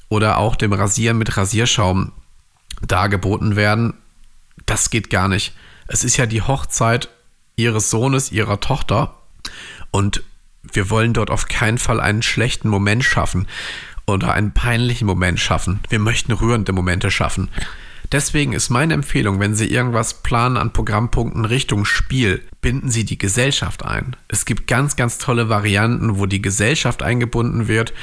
oder 0.07 0.37
auch 0.37 0.55
dem 0.55 0.71
Rasieren 0.71 1.17
mit 1.17 1.35
Rasierschaum 1.35 2.11
dargeboten 2.81 3.55
werden. 3.55 3.95
Das 4.65 4.89
geht 4.89 5.09
gar 5.09 5.27
nicht. 5.27 5.53
Es 5.87 6.03
ist 6.03 6.17
ja 6.17 6.25
die 6.25 6.41
Hochzeit 6.41 7.09
ihres 7.55 7.89
Sohnes, 7.89 8.31
ihrer 8.31 8.59
Tochter. 8.59 9.15
Und 9.91 10.23
wir 10.61 10.89
wollen 10.89 11.13
dort 11.13 11.29
auf 11.29 11.47
keinen 11.47 11.77
Fall 11.77 11.99
einen 11.99 12.21
schlechten 12.21 12.69
Moment 12.69 13.03
schaffen 13.03 13.47
oder 14.05 14.33
einen 14.33 14.53
peinlichen 14.53 15.07
Moment 15.07 15.39
schaffen. 15.39 15.79
Wir 15.89 15.99
möchten 15.99 16.31
rührende 16.31 16.71
Momente 16.71 17.11
schaffen. 17.11 17.49
Deswegen 18.11 18.53
ist 18.53 18.69
meine 18.69 18.93
Empfehlung, 18.93 19.39
wenn 19.39 19.55
Sie 19.55 19.67
irgendwas 19.67 20.21
planen 20.21 20.57
an 20.57 20.73
Programmpunkten 20.73 21.43
Richtung 21.45 21.85
Spiel, 21.85 22.43
binden 22.61 22.91
Sie 22.91 23.03
die 23.03 23.17
Gesellschaft 23.17 23.83
ein. 23.83 24.15
Es 24.27 24.45
gibt 24.45 24.67
ganz, 24.67 24.95
ganz 24.95 25.17
tolle 25.17 25.49
Varianten, 25.49 26.17
wo 26.17 26.27
die 26.27 26.41
Gesellschaft 26.41 27.01
eingebunden 27.01 27.67
wird 27.67 27.93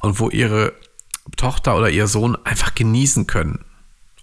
und 0.00 0.18
wo 0.18 0.30
Ihre 0.30 0.72
Tochter 1.36 1.76
oder 1.76 1.90
Ihr 1.90 2.08
Sohn 2.08 2.36
einfach 2.44 2.74
genießen 2.74 3.28
können. 3.28 3.64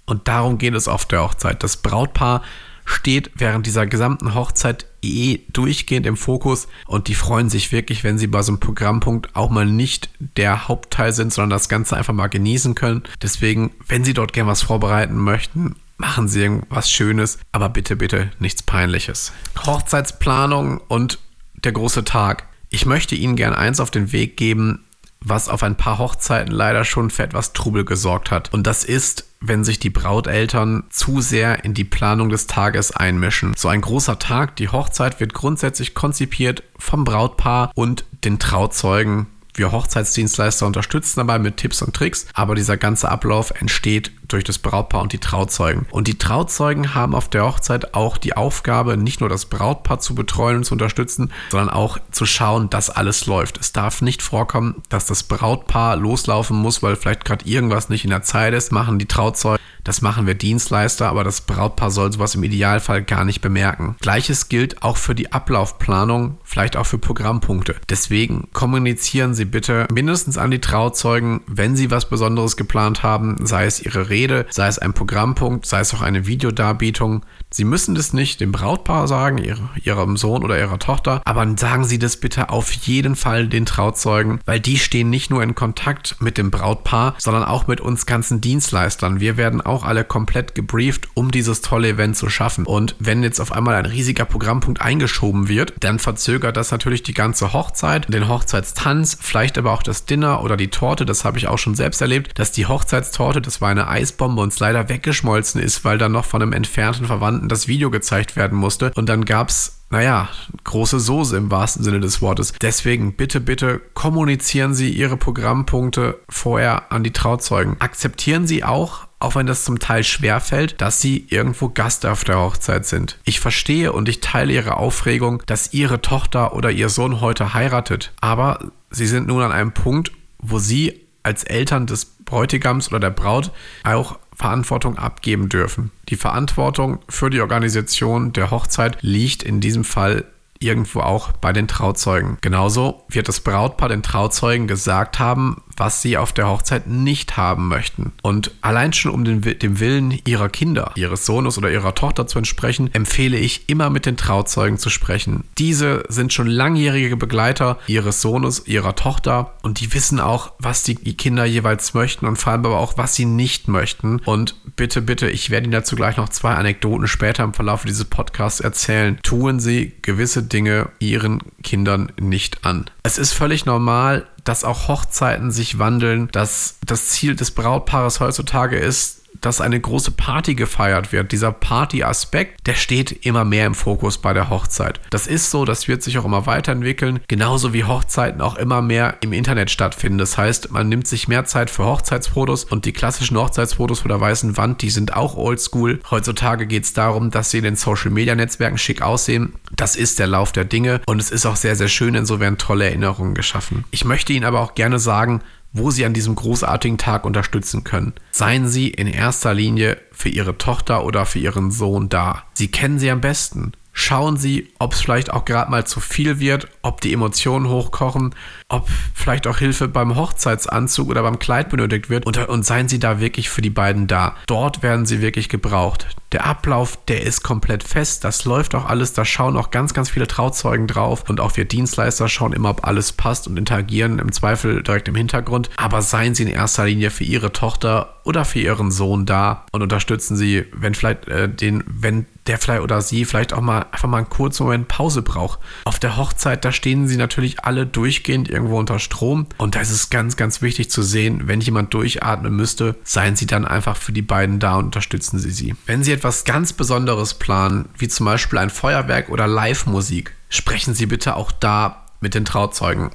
Und 0.06 0.28
darum 0.28 0.58
geht 0.58 0.74
es 0.74 0.88
auf 0.88 1.06
der 1.06 1.24
Hochzeit. 1.24 1.64
Das 1.64 1.78
Brautpaar 1.78 2.44
steht 2.90 3.32
während 3.36 3.66
dieser 3.66 3.86
gesamten 3.86 4.34
Hochzeit 4.34 4.86
eh 5.02 5.40
durchgehend 5.54 6.06
im 6.06 6.18
Fokus 6.18 6.68
und 6.88 7.08
die 7.08 7.16
freuen 7.16 7.50
sich 7.50 7.72
wirklich, 7.72 8.04
wenn 8.04 8.18
sie 8.18 8.28
bei 8.28 8.42
so 8.42 8.52
einem 8.52 8.60
Programmpunkt 8.60 9.36
auch 9.36 9.50
mal 9.50 9.66
nicht 9.66 10.10
der 10.38 10.68
Hauptteil 10.68 11.14
sind, 11.14 11.32
sondern 11.32 11.52
das 11.52 11.70
Ganze 11.70 11.96
einfach 11.96 12.14
mal 12.14 12.28
genießen 12.28 12.76
können. 12.76 13.04
Deswegen, 13.22 13.72
wenn 13.88 14.04
sie 14.04 14.14
dort 14.14 14.34
gerne 14.34 14.50
was 14.50 14.64
vorbereiten 14.64 15.18
möchten, 15.18 15.76
machen 15.98 16.28
sie 16.28 16.42
irgendwas 16.42 16.90
Schönes, 16.90 17.38
aber 17.52 17.70
bitte, 17.70 17.96
bitte 17.96 18.32
nichts 18.40 18.64
Peinliches. 18.64 19.34
Hochzeitsplanung 19.66 20.82
und 20.88 21.20
der 21.64 21.74
große 21.74 22.04
Tag. 22.04 22.48
Ich 22.70 22.86
möchte 22.86 23.16
Ihnen 23.16 23.36
gerne 23.36 23.58
eins 23.58 23.80
auf 23.80 23.92
den 23.92 24.12
Weg 24.12 24.38
geben, 24.38 24.86
was 25.24 25.50
auf 25.50 25.64
ein 25.64 25.76
paar 25.76 25.98
Hochzeiten 25.98 26.52
leider 26.52 26.86
schon 26.86 27.10
für 27.10 27.24
etwas 27.24 27.54
Trubel 27.54 27.86
gesorgt 27.86 28.32
hat. 28.32 28.54
Und 28.54 28.66
das 28.66 28.84
ist, 28.84 29.26
wenn 29.42 29.64
sich 29.64 29.80
die 29.80 29.90
Brauteltern 29.90 30.84
zu 30.90 31.22
sehr 31.22 31.64
in 31.64 31.74
die 31.74 31.84
Planung 31.84 32.30
des 32.30 32.48
Tages 32.48 32.92
einmischen. 32.92 33.54
So 33.56 33.68
ein 33.68 33.82
großer 33.82 34.20
Tag, 34.20 34.56
die 34.56 34.70
Hochzeit 34.70 35.20
wird 35.20 35.34
grundsätzlich 35.34 35.94
konzipiert 35.94 36.64
vom 36.78 37.04
Brautpaar 37.04 37.72
und 37.76 38.06
den 38.24 38.40
Trauzeugen 38.40 39.28
wir 39.60 39.72
Hochzeitsdienstleister 39.72 40.66
unterstützen 40.66 41.20
dabei 41.20 41.38
mit 41.38 41.58
Tipps 41.58 41.82
und 41.82 41.96
Tricks, 41.96 42.26
aber 42.34 42.56
dieser 42.56 42.78
ganze 42.78 43.10
Ablauf 43.10 43.52
entsteht 43.52 44.12
durch 44.28 44.44
das 44.44 44.60
Brautpaar 44.60 45.02
und 45.02 45.14
die 45.14 45.20
Trauzeugen. 45.20 45.86
Und 45.92 46.08
die 46.08 46.18
Trauzeugen 46.18 46.96
haben 46.96 47.16
auf 47.16 47.30
der 47.30 47.46
Hochzeit 47.46 47.94
auch 47.94 48.18
die 48.18 48.36
Aufgabe, 48.36 48.96
nicht 48.98 49.20
nur 49.20 49.30
das 49.30 49.46
Brautpaar 49.46 50.00
zu 50.00 50.16
betreuen 50.16 50.58
und 50.58 50.64
zu 50.64 50.74
unterstützen, 50.74 51.32
sondern 51.50 51.70
auch 51.70 51.98
zu 52.12 52.26
schauen, 52.26 52.70
dass 52.70 52.90
alles 52.90 53.26
läuft. 53.26 53.60
Es 53.60 53.74
darf 53.74 54.02
nicht 54.02 54.22
vorkommen, 54.22 54.84
dass 54.90 55.06
das 55.06 55.24
Brautpaar 55.24 55.96
loslaufen 55.96 56.58
muss, 56.58 56.82
weil 56.82 56.96
vielleicht 56.96 57.26
gerade 57.26 57.46
irgendwas 57.46 57.90
nicht 57.90 58.04
in 58.04 58.12
der 58.12 58.24
Zeit 58.24 58.54
ist, 58.54 58.72
machen 58.72 59.00
die 59.00 59.08
Trauzeugen 59.08 59.60
das 59.84 60.02
machen 60.02 60.28
wir 60.28 60.36
Dienstleister, 60.36 61.10
aber 61.10 61.24
das 61.24 61.42
Brautpaar 61.42 61.92
soll 61.92 62.12
sowas 62.12 62.36
im 62.36 62.44
Idealfall 62.44 63.04
gar 63.04 63.26
nicht 63.26 63.42
bemerken. 63.42 63.96
Gleiches 64.00 64.50
gilt 64.50 64.84
auch 64.84 64.98
für 64.98 65.16
die 65.16 65.32
Ablaufplanung, 65.32 66.38
vielleicht 66.44 66.78
auch 66.78 66.86
für 66.86 66.98
Programmpunkte. 66.98 67.76
Deswegen 67.90 68.50
kommunizieren 68.54 69.34
Sie 69.34 69.46
bitte 69.46 69.88
mindestens 69.92 70.38
an 70.38 70.52
die 70.52 70.62
Trauzeugen, 70.62 71.42
wenn 71.48 71.76
Sie 71.76 71.92
was 71.92 72.10
Besonderes 72.10 72.58
geplant 72.58 73.04
haben, 73.04 73.46
sei 73.46 73.66
es 73.66 73.82
Ihre 73.82 74.10
Rede, 74.10 74.46
sei 74.50 74.68
es 74.68 74.80
ein 74.80 74.94
Programmpunkt, 74.94 75.66
sei 75.66 75.80
es 75.80 75.94
auch 75.94 76.02
eine 76.02 76.26
Videodarbietung. 76.26 77.26
Sie 77.52 77.64
müssen 77.64 77.96
das 77.96 78.14
nicht 78.14 78.42
dem 78.42 78.52
Brautpaar 78.52 79.08
sagen, 79.08 79.40
ihrem 79.84 80.18
Sohn 80.18 80.44
oder 80.44 80.60
ihrer 80.60 80.78
Tochter, 80.78 81.22
aber 81.26 81.48
sagen 81.58 81.84
Sie 81.84 81.98
das 81.98 82.18
bitte 82.18 82.50
auf 82.50 82.72
jeden 82.72 83.16
Fall 83.16 83.48
den 83.48 83.66
Trauzeugen, 83.66 84.40
weil 84.46 84.60
die 84.60 84.78
stehen 84.78 85.10
nicht 85.10 85.32
nur 85.32 85.42
in 85.42 85.56
Kontakt 85.56 86.18
mit 86.20 86.38
dem 86.38 86.52
Brautpaar, 86.52 87.16
sondern 87.18 87.44
auch 87.44 87.66
mit 87.66 87.82
uns 87.82 88.06
ganzen 88.06 88.40
Dienstleistern. 88.40 89.20
Wir 89.20 89.36
werden 89.36 89.62
auch 89.62 89.84
alle 89.84 90.04
komplett 90.04 90.54
gebrieft, 90.54 91.08
um 91.16 91.32
dieses 91.32 91.62
tolle 91.62 91.90
Event 91.90 92.18
zu 92.18 92.30
schaffen. 92.30 92.68
Und 92.68 92.96
wenn 93.00 93.24
jetzt 93.24 93.40
auf 93.40 93.52
einmal 93.52 93.74
ein 93.76 93.88
riesiger 93.88 94.26
Programmpunkt 94.26 94.80
eingeschoben 94.80 95.48
wird, 95.48 95.74
dann 95.80 95.98
verzögert 95.98 96.56
das 96.56 96.70
natürlich 96.70 97.02
die 97.02 97.16
ganze 97.16 97.52
Hochzeit, 97.54 98.14
den 98.14 98.28
Hochzeitstanz, 98.28 99.18
vielleicht 99.20 99.58
aber 99.58 99.72
auch 99.72 99.82
das 99.82 100.06
Dinner 100.06 100.44
oder 100.44 100.56
die 100.56 100.70
Torte. 100.70 101.04
Das 101.04 101.26
habe 101.26 101.40
ich 101.40 101.48
auch 101.48 101.58
schon 101.58 101.74
selbst 101.74 102.02
erlebt, 102.02 102.38
dass 102.38 102.52
die 102.52 102.68
Hochzeitstorte, 102.68 103.42
das 103.42 103.60
war 103.60 103.70
eine 103.70 103.88
Eisbombe, 103.88 104.40
uns 104.40 104.60
leider 104.60 104.88
weggeschmolzen 104.88 105.60
ist, 105.60 105.84
weil 105.84 105.98
dann 105.98 106.12
noch 106.12 106.26
von 106.26 106.44
einem 106.44 106.54
entfernten 106.54 107.08
Verwandten 107.08 107.39
Mandanten 107.40 107.50
das 107.50 107.68
Video 107.68 107.90
gezeigt 107.90 108.36
werden 108.36 108.58
musste. 108.58 108.92
Und 108.96 109.08
dann 109.08 109.26
gab 109.26 109.50
es 109.50 109.76
naja, 109.92 110.30
große 110.66 111.00
Soße 111.00 111.36
im 111.36 111.50
wahrsten 111.50 111.84
Sinne 111.84 112.00
des 112.00 112.22
Wortes. 112.22 112.54
Deswegen 112.62 113.14
bitte, 113.16 113.42
bitte 113.42 113.82
kommunizieren 113.96 114.76
Sie 114.76 114.92
Ihre 114.92 115.18
Programmpunkte 115.18 116.20
vorher 116.30 116.92
an 116.92 117.04
die 117.04 117.12
Trauzeugen. 117.12 117.76
Akzeptieren 117.80 118.46
Sie 118.46 118.64
auch, 118.64 119.08
auch 119.18 119.34
wenn 119.34 119.48
das 119.48 119.64
zum 119.64 119.80
Teil 119.80 120.04
schwer 120.04 120.42
fällt, 120.42 120.80
dass 120.80 121.02
Sie 121.02 121.26
irgendwo 121.30 121.70
Gast 121.70 122.06
auf 122.06 122.24
der 122.24 122.38
Hochzeit 122.38 122.86
sind. 122.86 123.18
Ich 123.24 123.40
verstehe 123.40 123.92
und 123.92 124.08
ich 124.08 124.22
teile 124.22 124.54
Ihre 124.54 124.78
Aufregung, 124.78 125.42
dass 125.48 125.74
Ihre 125.74 126.02
Tochter 126.04 126.54
oder 126.54 126.70
Ihr 126.70 126.90
Sohn 126.90 127.20
heute 127.20 127.56
heiratet. 127.56 128.12
Aber 128.22 128.72
Sie 128.92 129.08
sind 129.08 129.28
nun 129.28 129.42
an 129.42 129.52
einem 129.52 129.72
Punkt, 129.72 130.12
wo 130.38 130.60
Sie 130.60 131.02
als 131.24 131.44
Eltern 131.44 131.88
des 131.88 132.16
Bräutigams 132.30 132.90
oder 132.90 133.00
der 133.00 133.10
Braut 133.10 133.52
auch 133.84 134.20
Verantwortung 134.36 134.98
abgeben 134.98 135.50
dürfen. 135.50 135.92
Die 136.08 136.16
Verantwortung 136.16 137.00
für 137.10 137.30
die 137.30 137.42
Organisation 137.42 138.32
der 138.32 138.52
Hochzeit 138.52 138.98
liegt 139.02 139.44
in 139.44 139.60
diesem 139.60 139.84
Fall 139.84 140.26
irgendwo 140.60 141.00
auch 141.00 141.32
bei 141.34 141.54
den 141.54 141.68
Trauzeugen. 141.68 142.38
Genauso 142.42 143.04
wird 143.10 143.28
das 143.28 143.40
Brautpaar 143.40 143.90
den 143.90 144.04
Trauzeugen 144.04 144.68
gesagt 144.68 145.20
haben, 145.20 145.64
was 145.80 146.02
sie 146.02 146.18
auf 146.18 146.34
der 146.34 146.48
Hochzeit 146.48 146.88
nicht 146.88 147.38
haben 147.38 147.68
möchten. 147.68 148.12
Und 148.22 148.52
allein 148.62 148.94
schon 148.94 149.12
um 149.12 149.24
den, 149.24 149.42
dem 149.42 149.80
Willen 149.80 150.20
ihrer 150.26 150.50
Kinder, 150.50 150.92
ihres 150.96 151.26
Sohnes 151.26 151.58
oder 151.58 151.72
ihrer 151.72 151.96
Tochter 151.96 152.28
zu 152.28 152.38
entsprechen, 152.38 152.90
empfehle 152.94 153.38
ich 153.38 153.70
immer 153.70 153.90
mit 153.90 154.06
den 154.06 154.18
Trauzeugen 154.18 154.78
zu 154.78 154.90
sprechen. 154.90 155.44
Diese 155.58 156.04
sind 156.10 156.34
schon 156.34 156.48
langjährige 156.48 157.18
Begleiter 157.18 157.80
ihres 157.88 158.22
Sohnes, 158.22 158.64
ihrer 158.68 158.96
Tochter 158.96 159.54
und 159.62 159.80
die 159.80 159.94
wissen 159.94 160.20
auch, 160.20 160.54
was 160.60 160.84
die 160.84 160.96
Kinder 160.96 161.46
jeweils 161.46 161.94
möchten 161.94 162.26
und 162.26 162.38
vor 162.38 162.54
allem 162.54 162.66
aber 162.66 162.80
auch, 162.80 162.98
was 162.98 163.16
sie 163.16 163.26
nicht 163.26 163.68
möchten. 163.68 164.20
Und 164.26 164.56
bitte, 164.76 165.02
bitte, 165.02 165.30
ich 165.30 165.50
werde 165.50 165.66
Ihnen 165.66 165.74
dazu 165.74 165.96
gleich 165.96 166.18
noch 166.18 166.30
zwei 166.30 166.54
Anekdoten 166.54 167.08
später 167.08 167.44
im 167.44 167.54
Verlauf 167.54 167.86
dieses 167.86 168.06
Podcasts 168.06 168.60
erzählen. 168.60 169.20
Tun 169.24 169.60
Sie 169.60 169.94
gewisse 170.02 170.44
Dinge 170.44 170.90
Ihren 171.00 171.40
Kindern 171.64 172.12
nicht 172.20 172.66
an. 172.66 172.86
Es 173.04 173.18
ist 173.18 173.34
völlig 173.34 173.66
normal, 173.66 174.28
dass 174.50 174.64
auch 174.64 174.88
Hochzeiten 174.88 175.52
sich 175.52 175.78
wandeln, 175.78 176.28
dass 176.32 176.74
das 176.84 177.10
Ziel 177.10 177.36
des 177.36 177.52
Brautpaares 177.52 178.20
heutzutage 178.20 178.80
ist, 178.80 179.19
dass 179.42 179.62
eine 179.62 179.80
große 179.80 180.12
Party 180.12 180.56
gefeiert 180.56 181.12
wird. 181.12 181.32
Dieser 181.32 181.52
Party-Aspekt, 181.52 182.68
der 182.68 182.74
steht 182.74 183.26
immer 183.26 183.46
mehr 183.46 183.66
im 183.66 183.76
Fokus 183.76 184.18
bei 184.18 184.34
der 184.34 184.50
Hochzeit. 184.50 185.00
Das 185.10 185.28
ist 185.28 185.52
so, 185.52 185.66
das 185.66 185.88
wird 185.88 186.04
sich 186.04 186.18
auch 186.18 186.26
immer 186.26 186.46
weiterentwickeln, 186.46 187.20
genauso 187.28 187.74
wie 187.74 187.84
Hochzeiten 187.84 188.42
auch 188.42 188.56
immer 188.56 188.82
mehr 188.82 189.18
im 189.22 189.34
Internet 189.34 189.72
stattfinden. 189.72 190.18
Das 190.18 190.38
heißt, 190.38 190.72
man 190.72 190.90
nimmt 190.90 191.08
sich 191.08 191.28
mehr 191.28 191.46
Zeit 191.46 191.70
für 191.70 191.86
Hochzeitsfotos 191.86 192.66
und 192.66 192.86
die 192.86 192.94
klassischen 192.94 193.38
Hochzeitsfotos 193.38 194.02
vor 194.02 194.10
der 194.10 194.22
weißen 194.22 194.58
Wand, 194.58 194.82
die 194.82 194.90
sind 194.90 195.16
auch 195.16 195.36
oldschool. 195.36 196.00
Heutzutage 196.10 196.68
geht 196.68 196.84
es 196.84 196.94
darum, 196.94 197.32
dass 197.32 197.52
sie 197.52 197.60
in 197.60 197.64
den 197.64 197.76
Social-Media-Netzwerken 197.76 198.78
schick 198.78 199.02
aussehen. 199.02 199.54
Das 199.76 199.96
ist 199.96 200.20
der 200.20 200.28
Lauf 200.28 200.52
der 200.52 200.66
Dinge 200.66 201.02
und 201.06 201.20
es 201.20 201.32
ist 201.32 201.46
auch 201.46 201.56
sehr, 201.56 201.76
sehr 201.76 201.88
schön, 201.88 202.16
insofern 202.16 202.58
tolle 202.58 202.86
Erinnerungen 202.86 203.34
geschaffen. 203.34 203.86
Ich 203.92 204.06
möchte 204.06 204.34
Ihnen 204.34 204.46
aber 204.46 204.62
auch 204.62 204.76
gerne 204.76 205.00
sagen, 205.00 205.42
wo 205.74 205.92
Sie 205.92 206.06
an 206.06 206.14
diesem 206.14 206.36
großartigen 206.36 206.98
Tag 206.98 207.26
unterstützen 207.26 207.84
können. 207.84 208.14
Seien 208.32 208.68
Sie 208.68 208.90
in 208.90 209.08
erster 209.08 209.54
Linie 209.54 209.98
für 210.12 210.30
Ihre 210.30 210.58
Tochter 210.58 211.06
oder 211.06 211.26
für 211.26 211.40
Ihren 211.40 211.72
Sohn 211.72 212.10
da. 212.10 212.44
Sie 212.54 212.70
kennen 212.70 213.00
sie 213.00 213.12
am 213.12 213.22
besten. 213.22 213.74
Schauen 214.00 214.38
Sie, 214.38 214.70
ob 214.80 214.94
es 214.94 215.02
vielleicht 215.02 215.34
auch 215.34 215.44
gerade 215.44 215.70
mal 215.70 215.86
zu 215.86 216.00
viel 216.00 216.40
wird, 216.40 216.70
ob 216.84 217.02
die 217.02 217.12
Emotionen 217.12 217.68
hochkochen, 217.68 218.34
ob 218.70 218.88
vielleicht 219.14 219.46
auch 219.46 219.58
Hilfe 219.58 219.90
beim 219.90 220.16
Hochzeitsanzug 220.16 221.10
oder 221.10 221.22
beim 221.22 221.38
Kleid 221.38 221.68
benötigt 221.68 222.10
wird 222.10 222.26
und, 222.26 222.38
und 222.48 222.66
seien 222.66 222.88
Sie 222.88 223.00
da 223.00 223.20
wirklich 223.20 223.50
für 223.50 223.62
die 223.62 223.70
beiden 223.70 224.08
da. 224.08 224.38
Dort 224.48 224.84
werden 224.84 225.06
Sie 225.06 225.22
wirklich 225.22 225.50
gebraucht. 225.50 226.08
Der 226.32 226.46
Ablauf, 226.46 226.98
der 227.10 227.24
ist 227.24 227.44
komplett 227.44 227.84
fest, 227.84 228.24
das 228.24 228.46
läuft 228.46 228.74
auch 228.74 228.86
alles, 228.86 229.12
da 229.12 229.26
schauen 229.26 229.58
auch 229.58 229.70
ganz, 229.70 229.94
ganz 229.94 230.10
viele 230.10 230.28
Trauzeugen 230.28 230.88
drauf 230.88 231.30
und 231.30 231.42
auch 231.42 231.58
wir 231.58 231.66
Dienstleister 231.66 232.30
schauen 232.30 232.54
immer, 232.54 232.70
ob 232.70 232.88
alles 232.88 233.12
passt 233.12 233.50
und 233.50 233.58
interagieren 233.58 234.20
im 234.20 234.32
Zweifel 234.32 234.82
direkt 234.82 235.10
im 235.10 235.16
Hintergrund. 235.16 235.72
Aber 235.76 236.02
seien 236.02 236.36
Sie 236.36 236.44
in 236.44 236.50
erster 236.50 236.86
Linie 236.86 237.12
für 237.12 237.26
Ihre 237.26 237.52
Tochter 237.52 238.16
oder 238.24 238.46
für 238.46 238.60
Ihren 238.60 238.92
Sohn 238.92 239.26
da 239.26 239.66
und 239.74 239.82
unterstützen 239.82 240.38
Sie, 240.38 240.66
wenn 240.72 240.96
vielleicht 240.96 241.28
äh, 241.28 241.50
den, 241.50 241.84
wenn 241.86 242.28
der 242.50 242.58
vielleicht 242.58 242.82
oder 242.82 243.02
sie 243.02 243.26
vielleicht 243.26 243.54
auch 243.54 243.62
mal 243.62 243.86
einfach 243.92 244.10
mal 244.10 244.18
einen 244.18 244.30
kurzen 244.30 244.64
Moment 244.64 244.88
Pause 244.88 245.22
braucht. 245.22 245.60
Auf 245.86 246.00
der 246.00 246.18
Hochzeit, 246.18 246.66
da 246.66 246.72
stehen 246.72 247.08
sie 247.08 247.16
natürlich 247.16 247.64
alle 247.64 247.86
durchgehend 247.86 248.50
irgendwo 248.50 248.80
unter 248.80 248.98
Strom. 248.98 249.46
Und 249.58 249.76
da 249.76 249.82
ist 249.82 249.92
es 249.92 250.10
ganz, 250.10 250.36
ganz 250.36 250.64
wichtig 250.64 250.90
zu 250.90 251.04
sehen, 251.04 251.48
wenn 251.48 251.62
jemand 251.62 251.94
durchatmen 251.94 252.56
müsste, 252.56 252.96
seien 253.04 253.36
Sie 253.36 253.46
dann 253.46 253.66
einfach 253.66 253.96
für 253.96 254.12
die 254.12 254.24
beiden 254.24 254.60
da 254.60 254.78
und 254.78 254.86
unterstützen 254.86 255.38
Sie 255.38 255.52
sie. 255.52 255.76
Wenn 255.86 256.04
Sie 256.04 256.12
etwas 256.12 256.44
ganz 256.44 256.74
Besonderes 256.74 257.36
planen, 257.36 257.88
wie 257.98 258.08
zum 258.08 258.26
Beispiel 258.26 258.58
ein 258.58 258.72
Feuerwerk 258.72 259.30
oder 259.30 259.46
Live-Musik, 259.46 260.34
sprechen 260.50 260.96
Sie 260.96 261.06
bitte 261.06 261.36
auch 261.36 261.52
da 261.52 262.08
mit 262.20 262.34
den 262.34 262.46
Trauzeugen. 262.46 263.12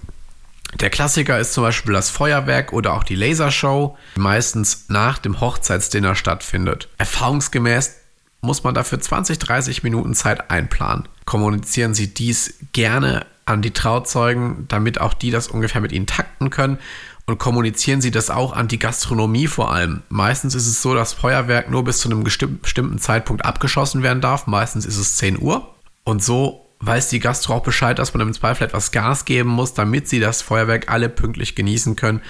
Der 0.78 0.90
Klassiker 0.90 1.40
ist 1.40 1.54
zum 1.54 1.64
Beispiel 1.64 1.92
das 1.92 2.10
Feuerwerk 2.10 2.72
oder 2.72 2.94
auch 2.94 3.02
die 3.02 3.16
Lasershow, 3.16 3.96
die 4.14 4.20
meistens 4.20 4.86
nach 4.88 5.18
dem 5.18 5.40
Hochzeitsdinner 5.40 6.14
stattfindet. 6.14 6.88
Erfahrungsgemäß 6.98 8.03
muss 8.44 8.62
man 8.62 8.74
dafür 8.74 9.00
20, 9.00 9.38
30 9.38 9.82
Minuten 9.82 10.14
Zeit 10.14 10.50
einplanen. 10.50 11.08
Kommunizieren 11.24 11.94
Sie 11.94 12.12
dies 12.12 12.54
gerne 12.72 13.26
an 13.46 13.62
die 13.62 13.72
Trauzeugen, 13.72 14.66
damit 14.68 15.00
auch 15.00 15.14
die 15.14 15.30
das 15.30 15.48
ungefähr 15.48 15.80
mit 15.80 15.92
ihnen 15.92 16.06
takten 16.06 16.50
können. 16.50 16.78
Und 17.26 17.38
kommunizieren 17.38 18.02
Sie 18.02 18.10
das 18.10 18.28
auch 18.28 18.52
an 18.52 18.68
die 18.68 18.78
Gastronomie 18.78 19.46
vor 19.46 19.72
allem. 19.72 20.02
Meistens 20.10 20.54
ist 20.54 20.66
es 20.66 20.82
so, 20.82 20.94
dass 20.94 21.14
Feuerwerk 21.14 21.70
nur 21.70 21.82
bis 21.82 21.98
zu 21.98 22.10
einem 22.10 22.22
bestimmten 22.22 22.98
Zeitpunkt 22.98 23.44
abgeschossen 23.44 24.02
werden 24.02 24.20
darf. 24.20 24.46
Meistens 24.46 24.84
ist 24.84 24.98
es 24.98 25.16
10 25.16 25.40
Uhr. 25.40 25.74
Und 26.04 26.22
so 26.22 26.66
weiß 26.80 27.08
die 27.08 27.20
Gastro 27.20 27.54
auch 27.54 27.62
Bescheid, 27.62 27.98
dass 27.98 28.12
man 28.12 28.26
im 28.26 28.34
Zweifel 28.34 28.64
etwas 28.64 28.92
Gas 28.92 29.24
geben 29.24 29.48
muss, 29.48 29.72
damit 29.72 30.06
sie 30.08 30.20
das 30.20 30.42
Feuerwerk 30.42 30.90
alle 30.90 31.08
pünktlich 31.08 31.54
genießen 31.54 31.96
können. 31.96 32.20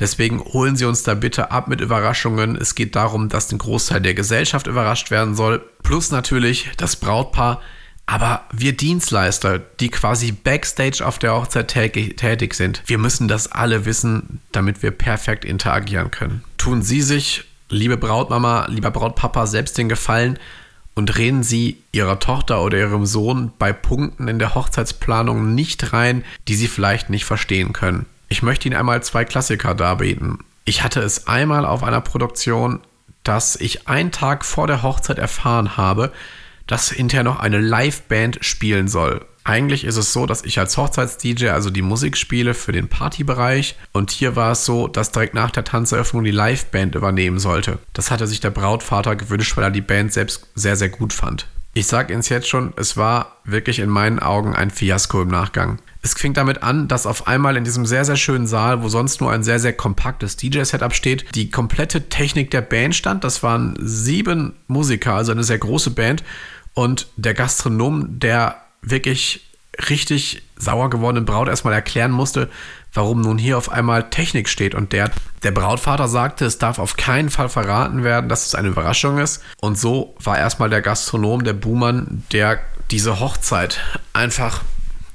Deswegen 0.00 0.40
holen 0.40 0.76
Sie 0.76 0.86
uns 0.86 1.02
da 1.02 1.14
bitte 1.14 1.50
ab 1.50 1.68
mit 1.68 1.80
Überraschungen. 1.80 2.56
Es 2.56 2.74
geht 2.74 2.96
darum, 2.96 3.28
dass 3.28 3.52
ein 3.52 3.58
Großteil 3.58 4.00
der 4.00 4.14
Gesellschaft 4.14 4.66
überrascht 4.66 5.10
werden 5.10 5.36
soll. 5.36 5.62
Plus 5.82 6.10
natürlich 6.10 6.70
das 6.76 6.96
Brautpaar 6.96 7.60
aber 8.10 8.44
wir 8.52 8.76
Dienstleister, 8.76 9.60
die 9.60 9.88
quasi 9.88 10.32
backstage 10.32 11.06
auf 11.06 11.20
der 11.20 11.32
Hochzeit 11.32 11.68
tätig 11.68 12.54
sind, 12.54 12.82
wir 12.86 12.98
müssen 12.98 13.28
das 13.28 13.52
alle 13.52 13.84
wissen, 13.84 14.40
damit 14.50 14.82
wir 14.82 14.90
perfekt 14.90 15.44
interagieren 15.44 16.10
können. 16.10 16.42
Tun 16.58 16.82
Sie 16.82 17.02
sich, 17.02 17.44
liebe 17.68 17.96
Brautmama, 17.96 18.66
lieber 18.66 18.90
Brautpapa, 18.90 19.46
selbst 19.46 19.78
den 19.78 19.88
Gefallen 19.88 20.40
und 20.96 21.18
reden 21.18 21.44
Sie 21.44 21.84
Ihrer 21.92 22.18
Tochter 22.18 22.64
oder 22.64 22.78
Ihrem 22.78 23.06
Sohn 23.06 23.52
bei 23.60 23.72
Punkten 23.72 24.26
in 24.26 24.40
der 24.40 24.56
Hochzeitsplanung 24.56 25.54
nicht 25.54 25.92
rein, 25.92 26.24
die 26.48 26.56
Sie 26.56 26.66
vielleicht 26.66 27.10
nicht 27.10 27.24
verstehen 27.24 27.72
können. 27.72 28.06
Ich 28.30 28.42
möchte 28.42 28.68
Ihnen 28.68 28.76
einmal 28.76 29.02
zwei 29.02 29.24
Klassiker 29.24 29.74
darbieten. 29.74 30.38
Ich 30.64 30.84
hatte 30.84 31.00
es 31.00 31.26
einmal 31.26 31.66
auf 31.66 31.82
einer 31.82 32.00
Produktion, 32.00 32.78
dass 33.24 33.56
ich 33.56 33.88
einen 33.88 34.12
Tag 34.12 34.44
vor 34.44 34.68
der 34.68 34.82
Hochzeit 34.82 35.18
erfahren 35.18 35.76
habe, 35.76 36.12
dass 36.68 36.90
hinterher 36.90 37.24
noch 37.24 37.40
eine 37.40 37.58
Liveband 37.58 38.38
spielen 38.40 38.86
soll. 38.86 39.26
Eigentlich 39.42 39.82
ist 39.82 39.96
es 39.96 40.12
so, 40.12 40.26
dass 40.26 40.44
ich 40.44 40.60
als 40.60 40.76
Hochzeits-DJ 40.76 41.48
also 41.48 41.70
die 41.70 41.82
Musik 41.82 42.16
spiele 42.16 42.54
für 42.54 42.70
den 42.70 42.88
Partybereich 42.88 43.76
und 43.92 44.12
hier 44.12 44.36
war 44.36 44.52
es 44.52 44.64
so, 44.64 44.86
dass 44.86 45.10
direkt 45.10 45.34
nach 45.34 45.50
der 45.50 45.64
Tanzeröffnung 45.64 46.22
die 46.22 46.30
Liveband 46.30 46.94
übernehmen 46.94 47.40
sollte. 47.40 47.80
Das 47.94 48.12
hatte 48.12 48.28
sich 48.28 48.38
der 48.38 48.50
Brautvater 48.50 49.16
gewünscht, 49.16 49.56
weil 49.56 49.64
er 49.64 49.70
die 49.72 49.80
Band 49.80 50.12
selbst 50.12 50.46
sehr, 50.54 50.76
sehr 50.76 50.90
gut 50.90 51.12
fand. 51.12 51.48
Ich 51.80 51.86
sage 51.86 52.12
Ihnen 52.12 52.20
jetzt 52.20 52.46
schon, 52.46 52.74
es 52.76 52.98
war 52.98 53.38
wirklich 53.42 53.78
in 53.78 53.88
meinen 53.88 54.18
Augen 54.18 54.54
ein 54.54 54.70
Fiasko 54.70 55.22
im 55.22 55.28
Nachgang. 55.28 55.78
Es 56.02 56.12
fing 56.12 56.34
damit 56.34 56.62
an, 56.62 56.88
dass 56.88 57.06
auf 57.06 57.26
einmal 57.26 57.56
in 57.56 57.64
diesem 57.64 57.86
sehr, 57.86 58.04
sehr 58.04 58.18
schönen 58.18 58.46
Saal, 58.46 58.82
wo 58.82 58.90
sonst 58.90 59.22
nur 59.22 59.32
ein 59.32 59.42
sehr, 59.42 59.58
sehr 59.58 59.72
kompaktes 59.72 60.36
DJ-Setup 60.36 60.94
steht, 60.94 61.34
die 61.34 61.50
komplette 61.50 62.10
Technik 62.10 62.50
der 62.50 62.60
Band 62.60 62.94
stand. 62.94 63.24
Das 63.24 63.42
waren 63.42 63.78
sieben 63.80 64.52
Musiker, 64.66 65.14
also 65.14 65.32
eine 65.32 65.42
sehr 65.42 65.56
große 65.56 65.92
Band 65.92 66.22
und 66.74 67.06
der 67.16 67.32
Gastronom, 67.32 68.18
der 68.20 68.56
wirklich 68.82 69.48
richtig 69.88 70.42
sauer 70.56 70.90
gewordenen 70.90 71.24
Braut 71.24 71.48
erstmal 71.48 71.72
erklären 71.72 72.10
musste, 72.10 72.50
warum 72.92 73.20
nun 73.20 73.38
hier 73.38 73.58
auf 73.58 73.70
einmal 73.70 74.10
Technik 74.10 74.48
steht. 74.48 74.74
Und 74.74 74.92
der, 74.92 75.10
der 75.42 75.50
Brautvater 75.50 76.08
sagte, 76.08 76.44
es 76.44 76.58
darf 76.58 76.78
auf 76.78 76.96
keinen 76.96 77.30
Fall 77.30 77.48
verraten 77.48 78.04
werden, 78.04 78.28
dass 78.28 78.46
es 78.46 78.54
eine 78.54 78.68
Überraschung 78.68 79.18
ist. 79.18 79.42
Und 79.60 79.78
so 79.78 80.14
war 80.22 80.38
erstmal 80.38 80.70
der 80.70 80.82
Gastronom, 80.82 81.44
der 81.44 81.52
Buhmann, 81.52 82.24
der 82.32 82.60
diese 82.90 83.20
Hochzeit 83.20 83.80
einfach 84.12 84.62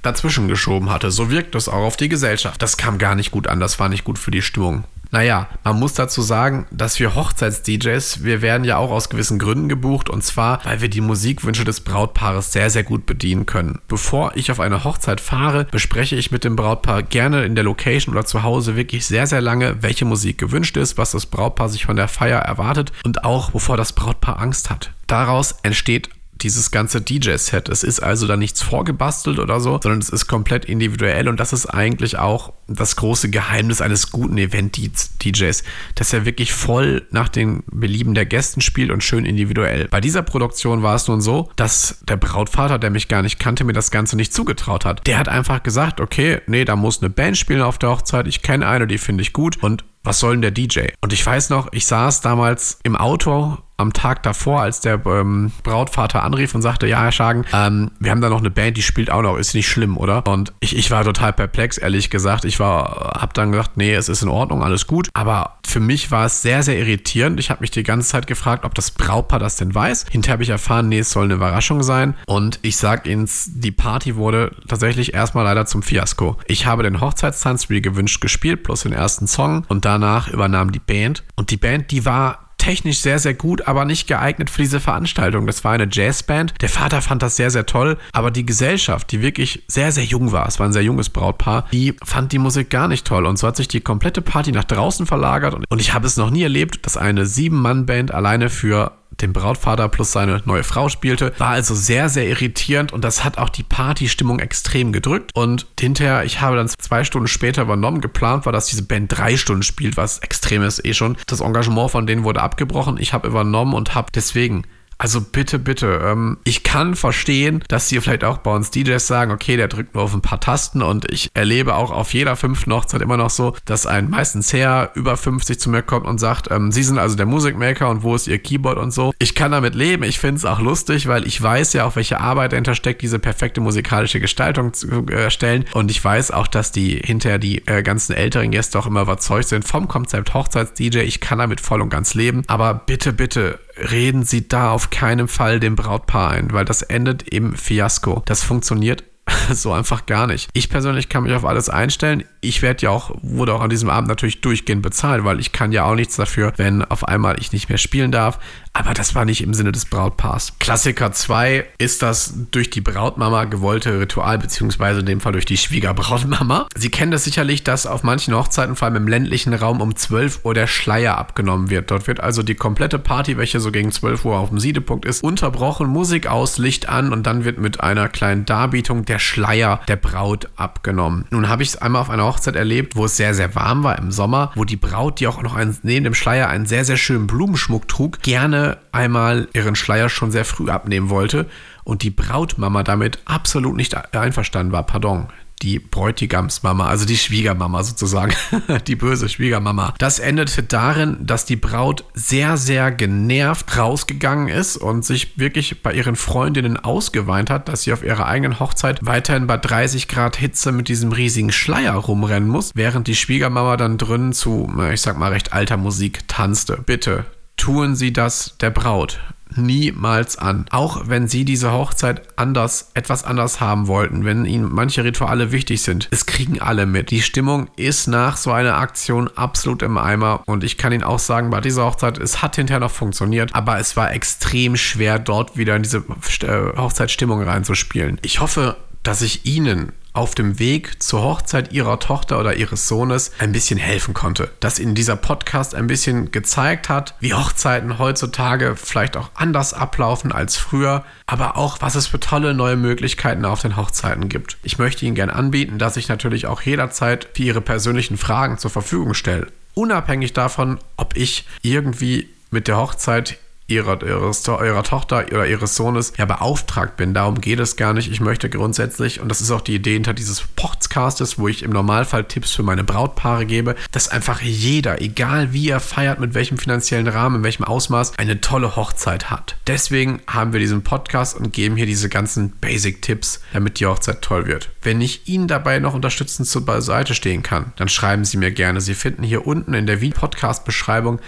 dazwischen 0.02 0.48
geschoben 0.48 0.90
hatte. 0.90 1.12
So 1.12 1.30
wirkt 1.30 1.56
es 1.56 1.68
auch 1.68 1.84
auf 1.84 1.98
die 1.98 2.10
Gesellschaft. 2.10 2.62
Das 2.62 2.78
kam 2.78 2.98
gar 2.98 3.16
nicht 3.16 3.32
gut 3.32 3.48
an, 3.48 3.60
das 3.60 3.80
war 3.80 3.90
nicht 3.90 4.04
gut 4.04 4.20
für 4.20 4.32
die 4.32 4.42
Stimmung. 4.42 4.86
Naja, 5.12 5.48
man 5.64 5.80
muss 5.80 5.94
dazu 5.94 6.22
sagen, 6.22 6.68
dass 6.72 7.00
wir 7.00 7.16
Hochzeits-DJs, 7.16 8.24
wir 8.24 8.42
werden 8.42 8.64
ja 8.64 8.78
auch 8.78 8.92
aus 8.92 9.10
gewissen 9.10 9.40
Gründen 9.40 9.70
gebucht 9.70 10.10
und 10.10 10.24
zwar, 10.24 10.64
weil 10.66 10.82
wir 10.82 10.90
die 10.90 11.02
Musikwünsche 11.02 11.64
des 11.64 11.82
Brautpaares 11.82 12.52
sehr, 12.52 12.70
sehr 12.70 12.84
gut 12.84 13.06
bedienen 13.06 13.46
können. 13.46 13.80
Bevor 13.88 14.32
ich 14.36 14.52
auf 14.52 14.60
eine 14.60 14.84
Hochzeit 14.84 15.22
fahre, 15.22 15.66
bespreche 15.66 16.16
ich 16.16 16.32
mit 16.32 16.44
dem 16.44 16.56
Brautpaar 16.56 17.04
gerne 17.04 17.46
in 17.46 17.56
der 17.56 17.64
Location 17.64 18.14
oder 18.16 18.26
zu 18.26 18.44
Hause 18.44 18.76
wirklich 18.76 19.06
sehr, 19.06 19.28
sehr 19.28 19.42
lange, 19.42 19.82
welche 19.82 20.06
Musik 20.06 20.38
gewünscht 20.38 20.78
ist, 20.78 20.98
was 20.98 21.12
das 21.12 21.26
Brautpaar 21.26 21.70
sich 21.70 21.86
von 21.86 21.96
der 21.96 22.08
Feier 22.08 22.40
erwartet 22.40 22.92
und 23.06 23.24
auch, 23.24 23.54
wovor 23.54 23.78
das 23.78 23.94
Brautpaar 23.94 24.40
Angst 24.40 24.70
hat. 24.70 24.92
Daraus 25.08 25.56
entsteht 25.64 26.10
dieses 26.42 26.72
ganze 26.72 27.02
DJ-Set. 27.02 27.70
Es 27.70 27.84
ist 27.84 28.02
also 28.02 28.28
da 28.28 28.38
nichts 28.38 28.62
vorgebastelt 28.62 29.40
oder 29.40 29.60
so, 29.60 29.80
sondern 29.82 30.00
es 30.00 30.10
ist 30.10 30.28
komplett 30.28 30.66
individuell 30.66 31.28
und 31.28 31.40
das 31.40 31.54
ist 31.54 31.66
eigentlich 31.68 32.18
auch 32.18 32.54
das 32.68 32.96
große 32.96 33.30
Geheimnis 33.30 33.82
eines 33.82 34.12
guten 34.12 34.38
Event-DJs, 34.38 35.64
dass 35.96 36.14
er 36.14 36.26
wirklich 36.26 36.52
voll 36.52 37.06
nach 37.12 37.30
den 37.30 37.64
Belieben 37.72 38.14
der 38.14 38.26
Gästen 38.26 38.62
spielt 38.62 38.92
und 38.92 39.04
schön 39.04 39.26
individuell. 39.26 39.88
Bei 39.90 40.02
dieser 40.02 40.24
Produktion 40.24 40.82
war 40.82 40.96
es 40.96 41.08
nun 41.08 41.22
so, 41.22 41.50
dass 41.56 42.00
der 42.08 42.18
Brautvater, 42.18 42.80
der 42.80 42.90
mich 42.90 43.08
gar 43.08 43.22
nicht 43.22 43.40
kannte, 43.40 43.64
mir 43.64 43.74
das 43.74 43.92
Ganze 43.92 44.16
nicht 44.16 44.34
zugetraut 44.34 44.86
hat. 44.86 45.06
Der 45.08 45.20
hat 45.20 45.30
einfach 45.30 45.64
gesagt, 45.64 46.02
okay, 46.02 46.42
nee, 46.48 46.66
da 46.66 46.76
muss 46.76 47.02
eine 47.02 47.10
Band 47.10 47.38
spielen 47.38 47.62
auf 47.62 47.78
der 47.78 47.90
Hochzeit, 47.90 48.28
ich 48.28 48.42
kenne 48.42 48.68
eine, 48.68 48.88
die 48.88 48.98
finde 48.98 49.22
ich 49.22 49.34
gut 49.34 49.62
und 49.62 49.84
was 50.04 50.20
soll 50.20 50.34
denn 50.34 50.42
der 50.42 50.52
DJ? 50.52 50.90
Und 51.02 51.14
ich 51.14 51.26
weiß 51.26 51.50
noch, 51.50 51.74
ich 51.74 51.88
saß 51.88 52.22
damals 52.22 52.80
im 52.84 52.96
Auto 52.96 53.58
am 53.86 53.94
Tag 53.94 54.24
davor, 54.24 54.62
als 54.62 54.80
der 54.80 55.06
ähm, 55.06 55.52
Brautvater 55.64 56.24
anrief 56.24 56.56
und 56.56 56.62
sagte, 56.62 56.88
ja, 56.88 57.04
Herr 57.04 57.12
Schagen, 57.12 57.46
ähm, 57.54 57.92
wir 58.00 58.12
haben 58.12 58.22
da 58.22 58.30
noch 58.30 58.40
eine 58.40 58.50
Band, 58.50 58.78
die 58.78 58.82
spielt 58.82 59.12
auch 59.12 59.22
noch, 59.22 59.38
ist 59.38 59.54
nicht 59.54 59.68
schlimm, 59.68 59.98
oder? 59.98 60.26
Und 60.28 60.54
ich, 60.60 60.76
ich 60.76 60.92
war 60.92 61.04
total 61.04 61.34
perplex, 61.34 61.78
ehrlich 61.78 62.10
gesagt. 62.10 62.46
Ich 62.46 62.60
war, 62.60 63.14
hab 63.20 63.34
dann 63.34 63.52
gesagt, 63.52 63.78
nee, 63.78 63.94
es 63.94 64.10
ist 64.10 64.24
in 64.24 64.30
Ordnung, 64.30 64.64
alles 64.64 64.88
gut. 64.88 65.10
Aber 65.14 65.60
für 65.66 65.80
mich 65.80 66.12
war 66.12 66.26
es 66.26 66.42
sehr, 66.42 66.64
sehr 66.64 66.80
irritierend. 66.80 67.40
Ich 67.40 67.50
habe 67.50 67.62
mich 67.62 67.72
die 67.72 67.84
ganze 67.84 68.10
Zeit 68.10 68.28
gefragt, 68.28 68.66
ob 68.66 68.74
das 68.74 68.92
Brautpaar 68.92 69.40
das 69.40 69.58
denn 69.58 69.74
weiß. 69.74 70.06
Hinterher 70.10 70.34
habe 70.34 70.44
ich 70.44 70.50
erfahren, 70.50 70.90
nee, 70.90 71.00
es 71.00 71.12
soll 71.12 71.26
eine 71.26 71.36
Überraschung 71.36 71.84
sein. 71.84 72.16
Und 72.26 72.60
ich 72.64 72.78
sag 72.78 73.06
Ihnen, 73.06 73.30
die 73.48 73.72
Party 73.72 74.16
wurde 74.16 74.52
tatsächlich 74.68 75.14
erstmal 75.14 75.44
leider 75.44 75.66
zum 75.66 75.84
Fiasko. 75.84 76.38
Ich 76.48 76.66
habe 76.66 76.84
den 76.84 77.02
Hochzeitstanz 77.02 77.70
wie 77.70 77.82
gewünscht 77.82 78.22
gespielt, 78.22 78.64
plus 78.64 78.82
den 78.82 78.94
ersten 78.94 79.28
Song. 79.28 79.66
Und 79.68 79.86
danach 79.86 80.28
übernahm 80.30 80.72
die 80.72 80.80
Band. 80.80 81.24
Und 81.36 81.52
die 81.52 81.58
Band, 81.58 81.92
die 81.92 82.06
war 82.06 82.45
technisch 82.66 82.98
sehr, 82.98 83.20
sehr 83.20 83.36
gut, 83.36 83.68
aber 83.68 83.86
nicht 83.86 84.08
geeignet 84.08 84.50
für 84.50 84.64
diese 84.64 84.80
Veranstaltung. 84.80 85.46
Das 85.46 85.64
war 85.64 85.74
eine 85.74 85.88
Jazzband. 85.90 86.56
Der 86.62 86.70
Vater 86.70 87.04
fand 87.04 87.22
das 87.22 87.36
sehr, 87.36 87.52
sehr 87.52 87.68
toll, 87.68 87.96
aber 88.12 88.32
die 88.32 88.44
Gesellschaft, 88.44 89.12
die 89.12 89.22
wirklich 89.22 89.64
sehr, 89.68 89.92
sehr 89.92 90.04
jung 90.04 90.32
war, 90.32 90.48
es 90.48 90.60
war 90.60 90.66
ein 90.66 90.74
sehr 90.74 90.82
junges 90.82 91.10
Brautpaar, 91.12 91.68
die 91.72 91.94
fand 92.04 92.32
die 92.32 92.40
Musik 92.40 92.72
gar 92.72 92.88
nicht 92.88 93.06
toll. 93.06 93.28
Und 93.28 93.38
so 93.38 93.48
hat 93.48 93.56
sich 93.56 93.68
die 93.68 93.82
komplette 93.82 94.24
Party 94.24 94.52
nach 94.52 94.64
draußen 94.64 95.06
verlagert. 95.06 95.54
Und 95.54 95.80
ich 95.80 95.94
habe 95.94 96.08
es 96.08 96.18
noch 96.18 96.32
nie 96.32 96.42
erlebt, 96.42 96.84
dass 96.88 96.98
eine 96.98 97.28
Sieben-Mann-Band 97.28 98.12
alleine 98.12 98.50
für 98.50 98.94
den 99.22 99.34
Brautvater 99.34 99.90
plus 99.90 100.12
seine 100.12 100.42
neue 100.46 100.64
Frau 100.64 100.90
spielte. 100.90 101.34
War 101.38 101.50
also 101.50 101.76
sehr, 101.76 102.10
sehr 102.10 102.28
irritierend 102.28 102.94
und 102.94 103.04
das 103.04 103.24
hat 103.24 103.38
auch 103.38 103.50
die 103.50 103.64
Partystimmung 103.64 104.40
extrem 104.40 104.92
gedrückt. 104.92 105.32
Und 105.34 105.68
hinterher, 105.80 106.24
ich 106.26 106.42
habe 106.42 106.56
dann 106.56 106.70
zwei 106.70 107.04
Stunden 107.04 107.28
später 107.28 107.62
übernommen, 107.62 108.02
geplant 108.02 108.46
war, 108.46 108.54
dass 108.54 108.68
diese 108.68 108.84
Band 108.84 109.16
drei 109.16 109.38
Stunden 109.38 109.64
spielt, 109.64 109.98
was 109.98 110.20
extrem 110.20 110.64
ist 110.64 110.86
eh 110.86 110.94
schon. 110.94 111.18
Das 111.28 111.42
Engagement 111.42 111.92
von 111.92 112.08
denen 112.08 112.24
wurde 112.24 112.42
abgebrochen. 112.42 112.98
Ich 113.00 113.14
habe 113.14 113.28
übernommen 113.28 113.74
und 113.74 113.96
habe 113.96 114.12
deswegen 114.14 114.64
also 114.98 115.22
bitte, 115.22 115.60
bitte. 115.60 116.02
Ähm, 116.04 116.38
ich 116.44 116.64
kann 116.64 116.96
verstehen, 116.96 117.64
dass 117.68 117.88
die 117.88 118.00
vielleicht 118.00 118.24
auch 118.24 118.38
bei 118.40 118.54
uns 118.56 118.72
DJs 118.72 119.06
sagen, 119.06 119.32
okay, 119.32 119.58
der 119.58 119.68
drückt 119.68 119.94
nur 119.94 120.04
auf 120.04 120.14
ein 120.14 120.22
paar 120.22 120.40
Tasten 120.40 120.82
und 120.82 121.12
ich 121.12 121.30
erlebe 121.34 121.76
auch 121.76 121.92
auf 121.92 122.14
jeder 122.14 122.36
fünften 122.36 122.74
Hochzeit 122.74 123.02
immer 123.02 123.18
noch 123.18 123.30
so, 123.30 123.56
dass 123.66 123.86
ein 123.86 124.10
meistens 124.10 124.54
Herr 124.54 124.92
über 124.96 125.18
50 125.18 125.60
zu 125.60 125.70
mir 125.70 125.82
kommt 125.82 126.06
und 126.06 126.20
sagt, 126.20 126.50
ähm, 126.52 126.72
Sie 126.72 126.84
sind 126.84 126.98
also 126.98 127.16
der 127.16 127.26
Musikmaker 127.26 127.90
und 127.90 128.04
wo 128.04 128.16
ist 128.16 128.28
Ihr 128.28 128.40
Keyboard 128.40 128.78
und 128.78 128.92
so. 128.92 129.14
Ich 129.20 129.36
kann 129.36 129.52
damit 129.52 129.76
leben. 129.76 130.04
Ich 130.04 130.20
finde 130.20 130.38
es 130.38 130.46
auch 130.46 130.60
lustig, 130.60 131.08
weil 131.08 131.28
ich 131.28 131.42
weiß 131.42 131.74
ja 131.74 131.86
auch, 131.86 131.96
welche 131.96 132.20
Arbeit 132.20 132.54
dahinter 132.54 132.76
steckt, 132.76 133.02
diese 133.02 133.20
perfekte 133.20 133.62
musikalische 133.62 134.20
Gestaltung 134.20 134.74
zu 134.74 135.06
erstellen. 135.08 135.66
Und 135.74 135.92
ich 135.92 136.04
weiß 136.04 136.32
auch, 136.32 136.48
dass 136.48 136.72
die 136.72 137.02
hinterher 137.04 137.40
die 137.40 137.68
äh, 137.68 137.84
ganzen 137.84 138.14
älteren 138.14 138.52
Gäste 138.52 138.80
auch 138.80 138.88
immer 138.88 139.02
überzeugt 139.02 139.50
sind 139.50 139.68
vom 139.68 139.88
Konzept 139.88 140.34
Hochzeits-DJ. 140.34 141.00
Ich 141.00 141.20
kann 141.20 141.40
damit 141.40 141.62
voll 141.62 141.82
und 141.82 141.90
ganz 141.90 142.14
leben. 142.14 142.44
Aber 142.48 142.74
bitte, 142.74 143.14
bitte, 143.14 143.60
reden 143.78 144.24
Sie 144.24 144.48
da 144.48 144.72
auf 144.72 144.90
keinen 144.90 145.28
Fall 145.28 145.60
dem 145.60 145.76
Brautpaar 145.76 146.32
ein, 146.32 146.52
weil 146.54 146.66
das 146.66 146.82
endet 146.82 147.28
im 147.30 147.56
Fiasko. 147.56 148.24
Das 148.26 148.44
funktioniert 148.44 149.04
so 149.52 149.72
einfach 149.72 150.06
gar 150.06 150.28
nicht. 150.28 150.50
Ich 150.54 150.70
persönlich 150.70 151.10
kann 151.10 151.24
mich 151.24 151.34
auf 151.34 151.46
alles 151.46 151.70
einstellen. 151.70 152.24
Ich 152.46 152.62
werde 152.62 152.84
ja 152.84 152.90
auch, 152.92 153.12
wurde 153.22 153.54
auch 153.54 153.62
an 153.62 153.70
diesem 153.70 153.90
Abend 153.90 154.08
natürlich 154.08 154.42
durchgehend 154.42 154.82
bezahlt, 154.82 155.24
weil 155.24 155.40
ich 155.40 155.52
kann 155.52 155.72
ja 155.72 155.86
auch 155.86 155.96
nichts 155.96 156.16
dafür, 156.16 156.54
wenn 156.58 156.84
auf 156.84 157.08
einmal 157.08 157.40
ich 157.40 157.52
nicht 157.52 157.70
mehr 157.70 157.78
spielen 157.78 158.12
darf. 158.12 158.40
Aber 158.78 158.94
das 158.94 159.16
war 159.16 159.24
nicht 159.24 159.42
im 159.42 159.54
Sinne 159.54 159.72
des 159.72 159.86
Brautpaars. 159.86 160.60
Klassiker 160.60 161.14
2 161.14 161.66
ist 161.78 162.02
das 162.02 162.34
durch 162.52 162.70
die 162.70 162.82
Brautmama 162.82 163.46
gewollte 163.46 164.02
Ritual, 164.02 164.38
beziehungsweise 164.38 165.00
in 165.00 165.06
dem 165.06 165.22
Fall 165.22 165.32
durch 165.32 165.46
die 165.46 165.56
Schwiegerbrautmama. 165.56 166.68
Sie 166.76 166.90
kennen 166.90 167.12
das 167.12 167.24
sicherlich, 167.24 167.64
dass 167.64 167.88
auf 167.88 168.04
manchen 168.04 168.36
Hochzeiten, 168.36 168.76
vor 168.76 168.88
allem 168.88 168.98
im 168.98 169.08
ländlichen 169.08 169.54
Raum, 169.54 169.80
um 169.80 169.96
12 169.96 170.42
Uhr 170.44 170.54
der 170.54 170.68
Schleier 170.68 171.18
abgenommen 171.18 171.70
wird. 171.70 171.90
Dort 171.90 172.08
wird 172.08 172.20
also 172.20 172.44
die 172.44 172.56
komplette 172.56 173.00
Party, 173.00 173.38
welche 173.38 173.62
so 173.62 173.72
gegen 173.72 173.94
12 173.94 174.26
Uhr 174.26 174.38
auf 174.38 174.50
dem 174.50 174.60
Siedepunkt 174.60 175.06
ist, 175.06 175.24
unterbrochen, 175.24 175.88
Musik 175.88 176.28
aus, 176.28 176.58
Licht 176.58 176.90
an 176.90 177.14
und 177.14 177.26
dann 177.26 177.46
wird 177.46 177.60
mit 177.60 177.80
einer 177.80 178.10
kleinen 178.10 178.44
Darbietung 178.44 179.06
der 179.06 179.20
Schleier 179.20 179.80
der 179.88 179.96
Braut 179.96 180.50
abgenommen. 180.58 181.24
Nun 181.30 181.48
habe 181.48 181.64
ich 181.64 181.70
es 181.70 181.78
einmal 181.78 182.02
auf 182.02 182.10
einer 182.10 182.26
Hochzeit 182.26 182.35
erlebt, 182.56 182.96
wo 182.96 183.06
es 183.06 183.18
sehr, 183.18 183.34
sehr 183.34 183.56
warm 183.56 183.84
war 183.84 183.98
im 183.98 184.12
Sommer, 184.12 184.52
wo 184.56 184.64
die 184.64 184.76
Braut, 184.76 185.20
die 185.20 185.28
auch 185.28 185.42
noch 185.42 185.56
einen, 185.56 185.78
neben 185.84 186.04
dem 186.04 186.14
Schleier 186.14 186.50
einen 186.50 186.66
sehr, 186.66 186.86
sehr 186.86 186.98
schönen 186.98 187.28
Blumenschmuck 187.28 187.88
trug, 187.88 188.22
gerne 188.22 188.78
einmal 188.92 189.48
ihren 189.54 189.76
Schleier 189.76 190.10
schon 190.10 190.32
sehr 190.32 190.46
früh 190.46 190.70
abnehmen 190.70 191.10
wollte 191.10 191.48
und 191.84 192.04
die 192.04 192.10
Brautmama 192.10 192.84
damit 192.84 193.20
absolut 193.26 193.76
nicht 193.76 193.96
einverstanden 194.16 194.72
war. 194.72 194.84
Pardon, 194.84 195.28
die 195.62 195.80
Bräutigamsmama, 195.80 196.88
also 196.88 197.06
die 197.06 197.18
Schwiegermama 197.18 197.84
sozusagen, 197.84 198.34
die 198.88 198.96
böse 198.96 199.30
Schwiegermama. 199.30 199.94
Das 199.98 200.20
endete 200.20 200.64
darin, 200.64 201.18
dass 201.22 201.46
die 201.46 201.56
Braut 201.56 202.06
sehr, 202.14 202.58
sehr 202.58 202.92
genervt 202.92 203.78
rausgegangen 203.78 204.48
ist 204.48 204.78
und 204.78 205.06
sich 205.06 205.38
wirklich 205.40 205.82
bei 205.82 205.94
ihren 205.94 206.16
Freundinnen 206.16 206.78
ausgeweint 206.78 207.50
hat, 207.50 207.68
dass 207.68 207.84
sie 207.84 207.94
auf 207.94 208.04
ihrer 208.04 208.26
eigenen 208.26 208.60
Hochzeit 208.60 209.00
weiterhin 209.06 209.48
bei 209.48 209.58
30 209.58 210.08
Grad 210.08 210.36
Hitze 210.36 210.72
mit 210.72 210.88
diesem 210.88 211.12
riesigen 211.12 211.52
Schleier 211.52 211.96
rumrennen 211.96 212.50
muss, 212.50 212.72
während 212.76 213.08
die 213.08 213.16
Schwiegermama 213.16 213.78
dann 213.78 213.98
drinnen 213.98 214.34
zu, 214.34 214.72
ich 214.92 215.02
sag 215.02 215.18
mal, 215.18 215.32
recht 215.32 215.54
alter 215.54 215.78
Musik 215.78 216.28
tanzte. 216.28 216.80
Bitte, 216.86 217.26
tun 217.58 217.96
Sie 217.96 218.14
das 218.14 218.58
der 218.60 218.70
Braut 218.70 219.20
niemals 219.58 220.38
an. 220.38 220.66
Auch 220.72 221.08
wenn 221.08 221.28
sie 221.28 221.46
diese 221.46 221.72
Hochzeit 221.72 222.22
anders, 222.38 222.92
etwas 222.94 223.24
anders 223.24 223.60
haben 223.60 223.88
wollten, 223.88 224.26
wenn 224.26 224.46
ihnen 224.46 224.72
manche 224.72 225.04
Rituale 225.04 225.52
wichtig 225.52 225.82
sind. 225.82 226.08
Es 226.12 226.26
kriegen 226.26 226.62
alle 226.62 226.86
mit. 226.86 227.12
Die 227.12 227.22
Stimmung 227.22 227.68
ist 227.76 228.08
nach 228.08 228.38
so 228.38 228.52
einer 228.52 228.78
Aktion 228.78 229.30
absolut 229.36 229.82
im 229.82 229.98
Eimer 229.98 230.44
und 230.46 230.64
ich 230.64 230.78
kann 230.78 230.94
Ihnen 230.94 231.04
auch 231.04 231.20
sagen, 231.20 231.50
bei 231.50 231.62
dieser 231.62 231.86
Hochzeit, 231.86 232.18
es 232.18 232.42
hat 232.42 232.56
hinterher 232.56 232.80
noch 232.80 232.92
funktioniert, 232.92 233.56
aber 233.56 233.80
es 233.80 233.96
war 233.96 234.14
extrem 234.14 234.76
schwer, 234.76 235.20
dort 235.20 235.58
wieder 235.58 235.76
in 235.76 235.84
diese 235.84 235.98
äh, 235.98 236.78
Hochzeitsstimmung 236.78 237.42
reinzuspielen. 237.42 238.20
Ich 238.22 238.40
hoffe, 238.40 238.78
dass 239.04 239.22
ich 239.22 239.46
Ihnen 239.46 239.92
auf 240.16 240.36
dem 240.36 240.60
Weg 240.60 241.02
zur 241.02 241.24
Hochzeit 241.24 241.72
ihrer 241.72 242.00
Tochter 242.00 242.40
oder 242.40 242.56
ihres 242.56 242.88
Sohnes 242.88 243.32
ein 243.40 243.52
bisschen 243.52 243.78
helfen 243.78 244.14
konnte. 244.14 244.50
Dass 244.60 244.80
ihnen 244.80 244.96
dieser 244.96 245.16
Podcast 245.16 245.76
ein 245.76 245.88
bisschen 245.88 246.32
gezeigt 246.32 246.90
hat, 246.90 247.16
wie 247.20 247.34
Hochzeiten 247.34 248.00
heutzutage 248.00 248.76
vielleicht 248.76 249.18
auch 249.18 249.30
anders 249.36 249.74
ablaufen 249.74 250.32
als 250.32 250.58
früher, 250.58 251.04
aber 251.26 251.58
auch, 251.58 251.78
was 251.82 251.96
es 251.96 252.08
für 252.08 252.20
tolle 252.20 252.54
neue 252.54 252.76
Möglichkeiten 252.76 253.46
auf 253.46 253.62
den 253.62 253.76
Hochzeiten 253.76 254.30
gibt. 254.30 254.58
Ich 254.64 254.78
möchte 254.78 255.06
Ihnen 255.06 255.16
gerne 255.16 255.34
anbieten, 255.34 255.80
dass 255.80 255.98
ich 255.98 256.08
natürlich 256.08 256.48
auch 256.48 256.62
jederzeit 256.62 257.30
für 257.34 257.44
Ihre 257.44 257.62
persönlichen 257.62 258.18
Fragen 258.18 258.58
zur 258.58 258.72
Verfügung 258.72 259.14
stelle. 259.14 259.48
Unabhängig 259.74 260.34
davon, 260.34 260.80
ob 260.98 261.18
ich 261.18 261.46
irgendwie 261.62 262.30
mit 262.52 262.68
der 262.68 262.78
Hochzeit 262.78 263.38
ihrer, 263.68 264.02
ihres, 264.04 264.48
eurer 264.48 264.84
Tochter 264.84 265.26
oder 265.32 265.48
ihres 265.48 265.76
Sohnes 265.76 266.14
ja 266.18 266.26
beauftragt 266.26 266.98
bin. 266.98 267.14
Darum 267.14 267.42
geht 267.42 267.60
es 267.60 267.76
gar 267.76 267.94
nicht. 267.94 268.12
Ich 268.12 268.20
möchte 268.20 268.50
grundsätzlich, 268.50 269.20
und 269.20 269.30
das 269.30 269.42
ist 269.42 269.52
auch 269.52 269.62
die 269.62 269.76
Idee 269.76 269.94
hinter 269.94 270.14
dieses 270.14 270.42
Podcastes, 270.56 271.40
wo 271.40 271.48
ich 271.48 271.64
im 271.64 271.72
Normalfall 271.72 272.26
Tipps 272.26 272.52
für 272.52 272.64
meine 272.64 272.84
Brautpaare 272.84 273.46
gebe, 273.46 273.76
dass 273.92 274.10
einfach 274.10 274.42
jeder, 274.42 275.02
egal 275.02 275.54
wie 275.54 275.70
er 275.70 275.80
feiert, 275.80 276.20
mit 276.20 276.34
welchem 276.34 276.58
finanziellen 276.58 277.08
Rahmen, 277.08 277.38
in 277.38 277.44
welchem 277.44 277.64
Ausmaß, 277.64 278.18
eine 278.18 278.42
tolle 278.42 278.76
Hochzeit 278.76 279.32
hat. 279.32 279.56
Deswegen 279.68 280.22
haben 280.28 280.54
wir 280.54 280.60
diesen 280.60 280.84
Podcast 280.84 281.36
und 281.36 281.52
geben 281.52 281.76
hier 281.76 281.88
diese 281.88 282.10
ganzen 282.10 282.52
Basic-Tipps, 282.52 283.42
damit 283.54 283.80
die 283.80 283.88
Hochzeit 283.88 284.22
toll 284.22 284.46
wird. 284.46 284.70
Wenn 284.82 285.02
ich 285.02 285.28
Ihnen 285.28 285.48
dabei 285.48 285.80
noch 285.80 285.96
unterstützend 285.96 286.48
zur 286.48 286.66
Seite 286.82 287.16
stehen 287.16 287.42
kann, 287.42 287.74
dann 287.78 287.90
schreiben 287.90 288.26
Sie 288.26 288.38
mir 288.38 288.52
gerne. 288.52 288.82
Sie 288.82 288.94
finden 288.94 289.24
hier 289.24 289.48
unten 289.48 289.74
in 289.74 289.88
der 289.88 289.98
Podcast-Beschreibung 289.98 291.20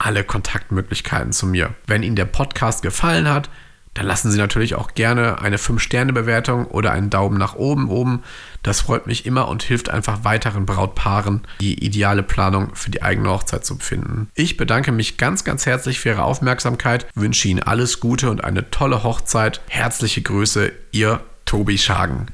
alle 0.00 0.24
Kontaktmöglichkeiten 0.24 1.32
zu 1.32 1.46
mir. 1.46 1.74
Wenn 1.86 2.02
Ihnen 2.02 2.16
der 2.16 2.24
Podcast 2.24 2.82
gefallen 2.82 3.28
hat, 3.28 3.50
dann 3.94 4.06
lassen 4.06 4.30
Sie 4.30 4.38
natürlich 4.38 4.76
auch 4.76 4.94
gerne 4.94 5.40
eine 5.40 5.56
5-Sterne-Bewertung 5.56 6.66
oder 6.66 6.92
einen 6.92 7.10
Daumen 7.10 7.38
nach 7.38 7.56
oben 7.56 7.88
oben. 7.88 8.22
Das 8.62 8.80
freut 8.80 9.06
mich 9.06 9.26
immer 9.26 9.48
und 9.48 9.62
hilft 9.62 9.90
einfach 9.90 10.24
weiteren 10.24 10.64
Brautpaaren, 10.64 11.42
die 11.60 11.84
ideale 11.84 12.22
Planung 12.22 12.74
für 12.74 12.90
die 12.90 13.02
eigene 13.02 13.30
Hochzeit 13.30 13.64
zu 13.64 13.76
finden. 13.76 14.30
Ich 14.34 14.56
bedanke 14.56 14.92
mich 14.92 15.18
ganz, 15.18 15.44
ganz 15.44 15.66
herzlich 15.66 15.98
für 15.98 16.10
Ihre 16.10 16.22
Aufmerksamkeit, 16.22 17.06
wünsche 17.14 17.48
Ihnen 17.48 17.62
alles 17.62 18.00
Gute 18.00 18.30
und 18.30 18.44
eine 18.44 18.70
tolle 18.70 19.02
Hochzeit. 19.02 19.60
Herzliche 19.68 20.22
Grüße, 20.22 20.72
Ihr 20.92 21.20
Tobi 21.44 21.76
Schagen. 21.76 22.28